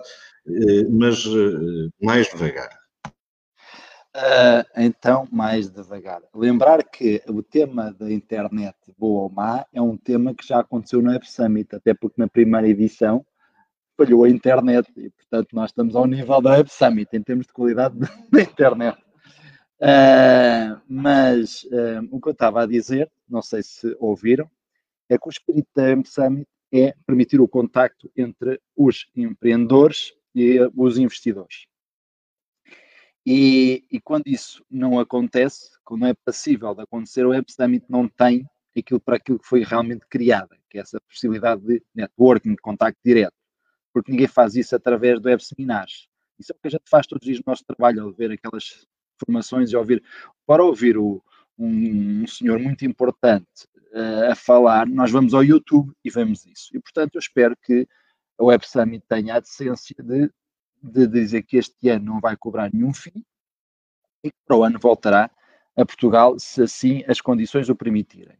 [0.47, 2.78] eh, mas eh, mais devagar.
[4.15, 6.21] Uh, então, mais devagar.
[6.33, 11.01] Lembrar que o tema da internet, boa ou má, é um tema que já aconteceu
[11.01, 13.23] no Web Summit, até porque na primeira edição
[13.95, 17.53] falhou a internet e, portanto, nós estamos ao nível da Web Summit em termos de
[17.53, 17.99] qualidade
[18.31, 18.97] da internet.
[19.79, 24.49] Uh, mas uh, o que eu estava a dizer, não sei se ouviram,
[25.07, 30.59] é que o espírito da Web Summit é permitir o contacto entre os empreendedores e
[30.75, 31.68] os investidores.
[33.31, 38.07] E, e, quando isso não acontece, quando é passível de acontecer, o Web Summit não
[38.07, 38.43] tem
[38.75, 42.99] aquilo para aquilo que foi realmente criada, que é essa possibilidade de networking, de contacto
[43.05, 43.35] direto.
[43.93, 46.07] Porque ninguém faz isso através do Web Seminars.
[46.39, 48.31] Isso é o que a gente faz todos os dias no nosso trabalho, ao ver
[48.31, 48.87] aquelas
[49.23, 50.03] formações e ouvir.
[50.47, 51.23] Para ouvir o,
[51.55, 56.75] um, um senhor muito importante uh, a falar, nós vamos ao YouTube e vemos isso.
[56.75, 57.87] E, portanto, eu espero que
[58.39, 60.31] a Web Summit tenha a decência de
[60.81, 63.25] de dizer que este ano não vai cobrar nenhum FII
[64.23, 65.29] e que para o ano voltará
[65.75, 68.37] a Portugal se assim as condições o permitirem.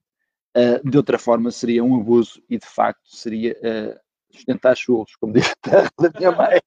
[0.56, 4.00] Uh, de outra forma, seria um abuso e, de facto, seria uh,
[4.32, 6.58] sustentar churros, como diz a minha mãe.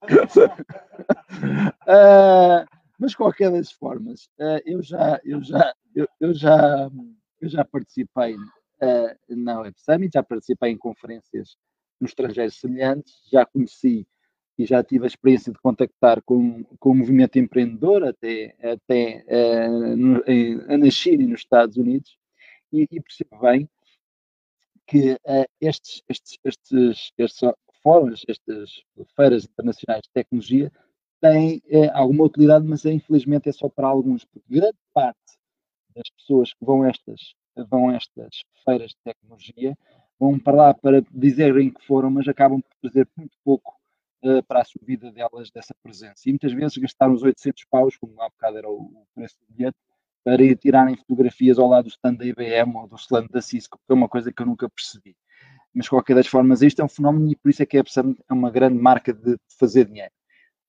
[1.87, 2.67] uh,
[2.99, 4.29] mas, qualquer das formas,
[4.65, 6.89] eu já, eu já, eu, eu já,
[7.41, 8.37] eu já participei
[9.29, 11.57] na Web Summit, já participei em conferências
[12.01, 14.07] nos estrangeiros semelhantes, já conheci
[14.59, 19.97] e já tive a experiência de contactar com, com o movimento empreendedor até, até uh,
[19.97, 22.17] no, em, na China e nos Estados Unidos.
[22.73, 23.69] E, e percebo bem
[24.87, 27.51] que uh, estes, estes, estes, estes
[27.83, 28.83] fóruns, estas
[29.17, 30.73] feiras internacionais de tecnologia
[31.21, 35.19] têm uh, alguma utilidade, mas é, infelizmente é só para alguns, porque grande parte
[35.95, 37.35] das pessoas que vão a estas,
[37.69, 39.77] vão estas feiras de tecnologia
[40.19, 43.82] vão para lá para dizerem que foram, mas acabam por trazer muito pouco
[44.25, 46.23] uh, para a subida delas dessa presença.
[46.27, 49.77] E muitas vezes gastaram os 800 paus, como há bocado era o, preço do bilhete,
[50.25, 53.79] para ir tirarem fotografias ao lado do stand da IBM ou do stand da Cisco,
[53.79, 55.17] que é uma coisa que eu nunca percebi.
[55.75, 57.83] Mas, de qualquer das formas, isto é um fenómeno e por isso é que é
[58.31, 60.13] uma grande marca de fazer dinheiro.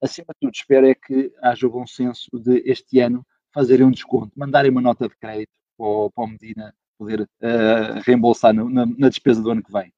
[0.01, 3.91] Acima de tudo, espero é que haja o bom senso de este ano fazerem um
[3.91, 9.10] desconto, mandarem uma nota de crédito para, para o Medina poder uh, reembolsar na, na
[9.10, 9.93] despesa do ano que vem.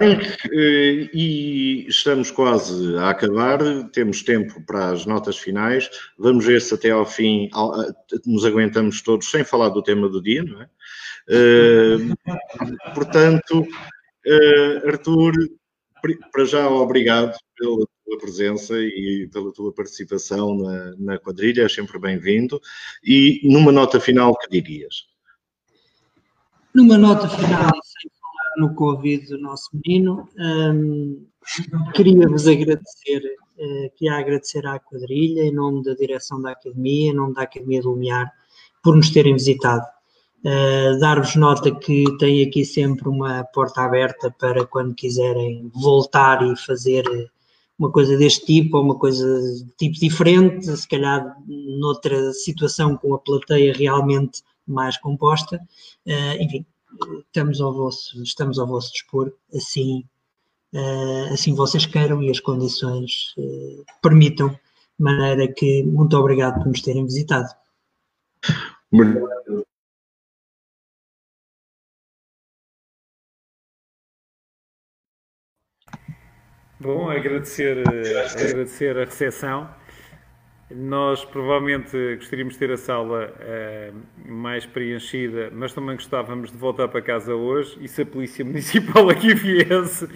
[0.00, 3.58] Eh, e estamos quase a acabar,
[3.90, 5.90] temos tempo para as notas finais.
[6.16, 7.50] Vamos ver se até ao fim
[8.24, 10.68] nos aguentamos todos sem falar do tema do dia, não é?
[11.30, 15.32] Uh, portanto, uh, Arthur,
[16.32, 21.98] para já obrigado pela tua presença e pela tua participação na, na quadrilha, é sempre
[21.98, 22.60] bem-vindo.
[23.04, 25.08] E numa nota final, que dirias?
[26.72, 27.72] Numa nota final,
[28.58, 30.28] no Covid do nosso menino.
[30.38, 31.26] Um,
[31.94, 33.22] Queria-vos agradecer,
[33.58, 37.80] uh, queria agradecer à quadrilha, em nome da direção da Academia, em nome da Academia
[37.80, 38.30] do Lumiar,
[38.82, 39.86] por nos terem visitado.
[40.40, 46.54] Uh, Dar-vos nota que tem aqui sempre uma porta aberta para quando quiserem voltar e
[46.56, 47.04] fazer
[47.78, 53.14] uma coisa deste tipo ou uma coisa de tipo diferente, se calhar noutra situação com
[53.14, 55.56] a plateia realmente mais composta.
[56.06, 56.66] Uh, enfim,
[57.26, 60.04] estamos ao vosso, estamos ao vosso dispor, assim,
[60.72, 64.58] uh, assim vocês queiram e as condições uh, permitam, de
[64.98, 67.48] maneira que muito obrigado por nos terem visitado.
[76.80, 79.77] Bom, agradecer, agradecer a recepção.
[80.70, 86.88] Nós provavelmente gostaríamos de ter a sala uh, mais preenchida, mas também gostávamos de voltar
[86.88, 90.06] para casa hoje e se a Polícia Municipal aqui viesse,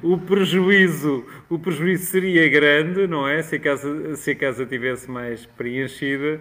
[0.00, 3.42] o prejuízo, o prejuízo seria grande, não é?
[3.42, 6.40] Se a casa, se a casa tivesse mais preenchida.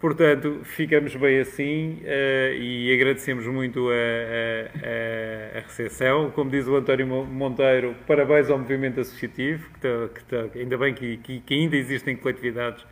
[0.00, 5.25] Portanto, ficamos bem assim uh, e agradecemos muito a, a, a,
[5.60, 6.30] recepção.
[6.30, 10.94] Como diz o António Monteiro, parabéns ao movimento associativo, que, tá, que tá, ainda bem
[10.94, 12.84] que, que, que, ainda existem coletividades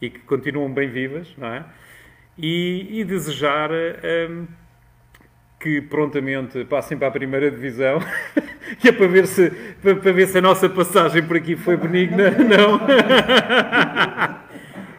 [0.00, 1.64] e que continuam bem vivas, não é?
[2.38, 4.46] E, e desejar um,
[5.58, 7.98] que prontamente passem para a primeira divisão,
[8.78, 9.50] que é para ver, se,
[9.82, 12.80] para, para ver se a nossa passagem por aqui foi benigna, não?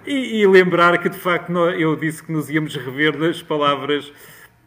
[0.07, 4.09] E, e, lembrar que, de facto, eu disse que nos íamos rever nas palavras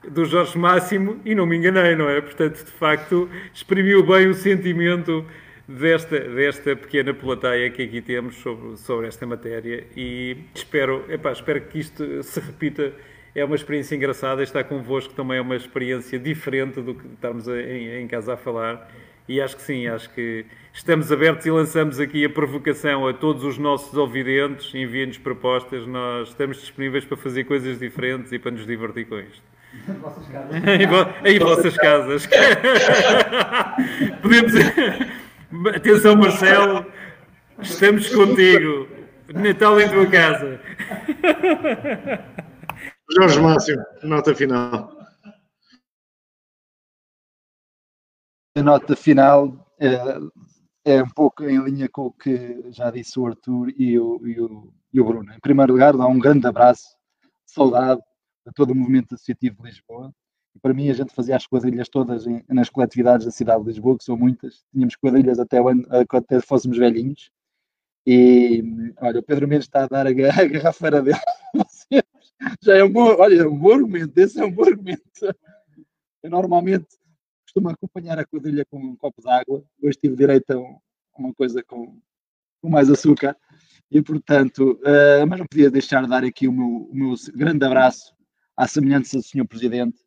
[0.08, 2.20] do Jorge Máximo e não me enganei, não é?
[2.20, 5.24] Portanto, de facto, exprimiu bem o sentimento
[5.68, 11.60] desta, desta pequena plateia que aqui temos sobre, sobre esta matéria e espero, epá, espero
[11.62, 12.92] que isto se repita.
[13.32, 18.00] É uma experiência engraçada, estar convosco também é uma experiência diferente do que estarmos em,
[18.02, 18.90] em casa a falar
[19.28, 23.44] e acho que sim, acho que estamos abertos e lançamos aqui a provocação a todos
[23.44, 28.66] os nossos ouvidentes, enviem-nos propostas, nós estamos disponíveis para fazer coisas diferentes e para nos
[28.66, 29.50] divertir com isto.
[29.72, 30.62] Em vossas casas.
[31.24, 32.26] em, vossas casas.
[34.22, 34.52] Podemos.
[35.74, 36.86] Atenção, Marcelo,
[37.60, 38.88] estamos contigo.
[39.34, 40.60] Natal em tua casa.
[43.16, 45.00] Jorge Máximo, nota final.
[48.56, 49.96] a nota final é,
[50.84, 54.40] é, um pouco em linha com o que já disse o Arthur e o, e
[54.40, 55.32] o, e o Bruno.
[55.32, 56.84] Em primeiro lugar, dá um grande abraço,
[57.46, 58.00] saudade
[58.46, 60.12] a todo o movimento associativo de Lisboa.
[60.54, 63.68] E para mim, a gente fazia as quadrilhas todas em, nas coletividades da cidade de
[63.68, 64.64] Lisboa, que são muitas.
[64.72, 65.58] Tínhamos quadrilhas até,
[66.10, 67.30] até fôssemos velhinhos.
[68.06, 68.62] E
[69.00, 71.18] olha, o Pedro Mendes está a dar a, garrafeira dele.
[72.62, 74.18] Já é um bom, olha, é um bom argumento.
[74.18, 75.02] Esse é um bom argumento.
[76.22, 76.86] Eu normalmente
[77.44, 79.62] costumo acompanhar a quadrilha com um copo de água.
[79.82, 82.00] Hoje tive direito a uma coisa com,
[82.62, 83.36] com mais açúcar.
[83.90, 87.64] E, portanto, uh, mas não podia deixar de dar aqui o meu, o meu grande
[87.64, 88.14] abraço
[88.56, 89.46] à semelhança do Sr.
[89.46, 89.98] Presidente,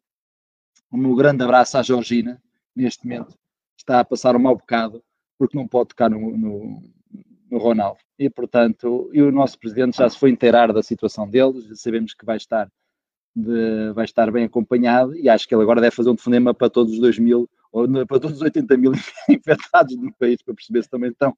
[0.91, 2.41] o meu grande abraço à Georgina,
[2.75, 3.37] neste momento,
[3.77, 5.03] está a passar um mau bocado,
[5.37, 6.83] porque não pode tocar no, no,
[7.49, 7.99] no Ronaldo.
[8.17, 12.25] E, portanto, e o nosso Presidente já se foi inteirar da situação deles, sabemos que
[12.25, 12.69] vai estar
[13.35, 16.69] de, vai estar bem acompanhado e acho que ele agora deve fazer um telefonema para
[16.69, 18.91] todos os 2 mil ou para todos os 80 mil
[19.27, 21.35] infectados no país para perceber se também estão,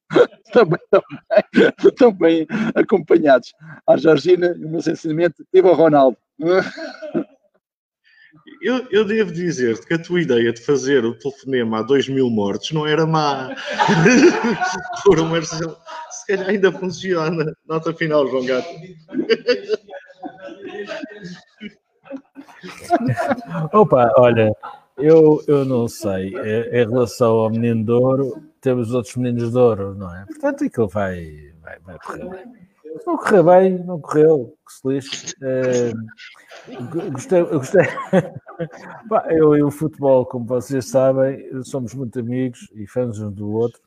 [0.51, 2.45] também, também, estão bem
[2.75, 3.53] acompanhados.
[3.87, 6.17] A Georgina, o meu sentimento, teve o Ronaldo.
[8.61, 12.29] Eu, eu devo dizer que a tua ideia de fazer o telefonema a 2 mil
[12.29, 13.49] mortos não era má.
[15.05, 17.55] Por uma, se calhar ainda funciona.
[17.67, 18.67] Nota final, João Gato.
[23.71, 24.51] Opa, olha,
[24.97, 26.29] eu, eu não sei.
[26.29, 30.25] Em relação ao menino de ouro, temos outros meninos de ouro, não é?
[30.25, 32.45] Portanto, aquilo vai, vai, vai correr.
[32.97, 35.35] Se não correu bem, não correu, que se lixe.
[35.41, 35.91] É,
[37.11, 37.81] gostei, eu gostei.
[39.31, 43.81] eu e o futebol, como vocês sabem, somos muito amigos e fãs um do outro.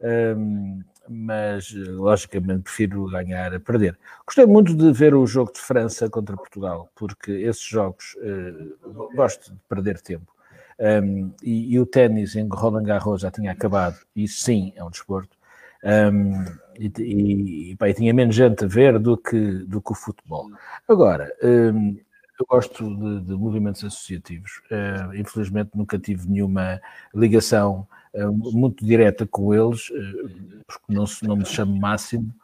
[0.00, 3.98] Um, mas logicamente prefiro ganhar a perder.
[4.26, 9.52] Gostei muito de ver o jogo de França contra Portugal, porque esses jogos uh, gosto
[9.52, 10.30] de perder tempo.
[10.78, 14.90] Um, e, e, o ténis em Roland Garros já tinha acabado, e sim, é um
[14.90, 15.36] desporto.
[15.84, 16.44] Um,
[16.78, 20.50] e, e, e, tinha menos gente a ver do que, do que o futebol.
[20.88, 21.96] Agora, um,
[22.38, 24.62] eu gosto de, de movimentos associativos.
[24.70, 26.80] Uh, infelizmente nunca tive nenhuma
[27.14, 32.34] ligação uh, muito direta com eles, uh, porque não, não me chamo Máximo.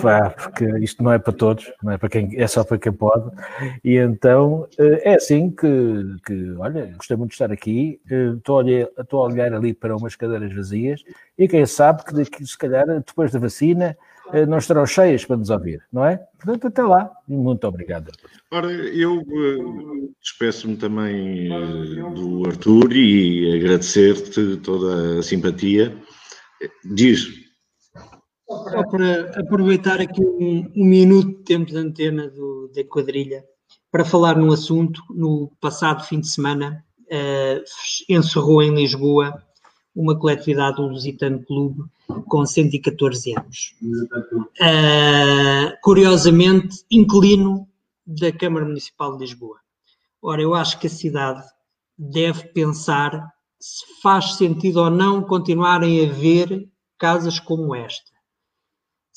[0.00, 2.92] Vá, porque isto não é para todos, não é para quem é só para quem
[2.92, 3.30] pode,
[3.84, 5.66] e então é assim que,
[6.24, 10.14] que olha, gostei muito de estar aqui, estou a, olhar, a olhar ali para umas
[10.14, 11.02] cadeiras vazias,
[11.36, 13.96] e quem sabe que daqui, se calhar depois da vacina
[14.48, 16.16] não estarão cheias para nos ouvir, não é?
[16.38, 17.10] Portanto, até lá.
[17.28, 18.10] Muito obrigado.
[18.50, 25.96] Ora, eu uh, despeço-me também uh, do Arthur e agradecer-te toda a simpatia.
[26.84, 27.45] Diz.
[28.48, 33.44] Só para aproveitar aqui um, um minuto de tempo de antena do, da quadrilha
[33.90, 35.00] para falar num assunto.
[35.10, 37.64] No passado fim de semana uh,
[38.08, 39.42] encerrou em Lisboa
[39.94, 41.84] uma coletividade do Lusitano Clube
[42.28, 43.74] com 114 anos.
[44.60, 47.66] Uh, curiosamente, inclino
[48.06, 49.58] da Câmara Municipal de Lisboa.
[50.22, 51.42] Ora, eu acho que a cidade
[51.98, 56.68] deve pensar se faz sentido ou não continuarem a haver
[56.98, 58.15] casas como esta.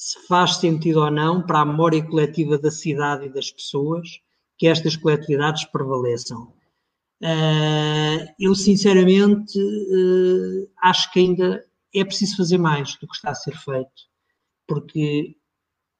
[0.01, 4.21] Se faz sentido ou não para a memória coletiva da cidade e das pessoas
[4.57, 6.53] que estas coletividades prevaleçam.
[7.21, 13.35] Uh, eu, sinceramente, uh, acho que ainda é preciso fazer mais do que está a
[13.35, 14.07] ser feito,
[14.65, 15.35] porque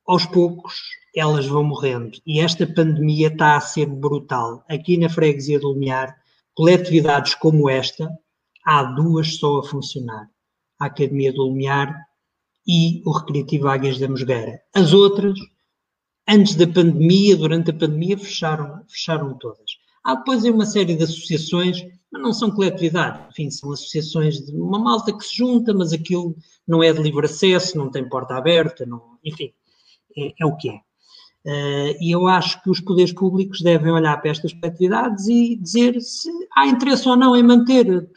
[0.08, 0.82] aos poucos
[1.14, 4.64] elas vão morrendo e esta pandemia está a ser brutal.
[4.70, 6.16] Aqui na freguesia do Lumiar,
[6.56, 8.10] coletividades como esta,
[8.66, 10.30] há duas só a funcionar:
[10.80, 12.08] a Academia do Lumiar
[12.72, 14.62] e o Recreativo Águias da Mosgueira.
[14.76, 15.40] As outras
[16.30, 19.72] antes da pandemia, durante a pandemia, fecharam, fecharam todas.
[20.04, 24.78] Há depois uma série de associações, mas não são coletividades, enfim, são associações de uma
[24.78, 26.36] malta que se junta, mas aquilo
[26.68, 29.52] não é de livre acesso, não tem porta aberta, não, enfim,
[30.16, 30.76] é, é o que é.
[31.46, 36.00] Uh, e eu acho que os poderes públicos devem olhar para estas coletividades e dizer
[36.02, 38.08] se há interesse ou não em manter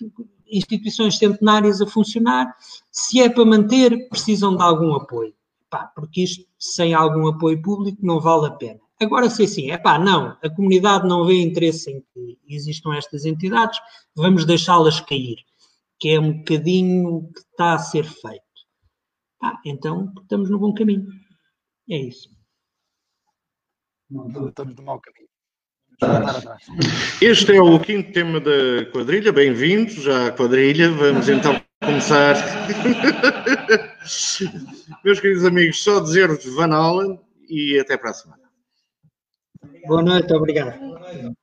[0.52, 2.54] instituições centenárias a funcionar,
[2.90, 5.34] se é para manter, precisam de algum apoio
[5.72, 8.78] pá, porque isto sem algum apoio público não vale a pena.
[9.00, 13.24] Agora, se assim, é pá, não, a comunidade não vê interesse em que existam estas
[13.24, 13.80] entidades,
[14.14, 15.38] vamos deixá-las cair,
[15.98, 18.42] que é um bocadinho o que está a ser feito.
[19.64, 21.06] Então, estamos no bom caminho.
[21.88, 22.28] É isso.
[24.08, 25.21] Não, estamos no mau caminho.
[27.20, 29.32] Este é o quinto tema da quadrilha.
[29.32, 30.90] Bem-vindos à quadrilha.
[30.90, 32.34] Vamos então começar.
[35.04, 38.42] Meus queridos amigos, só dizer-vos Van Allen e até para a semana.
[39.86, 41.36] Boa noite, obrigado.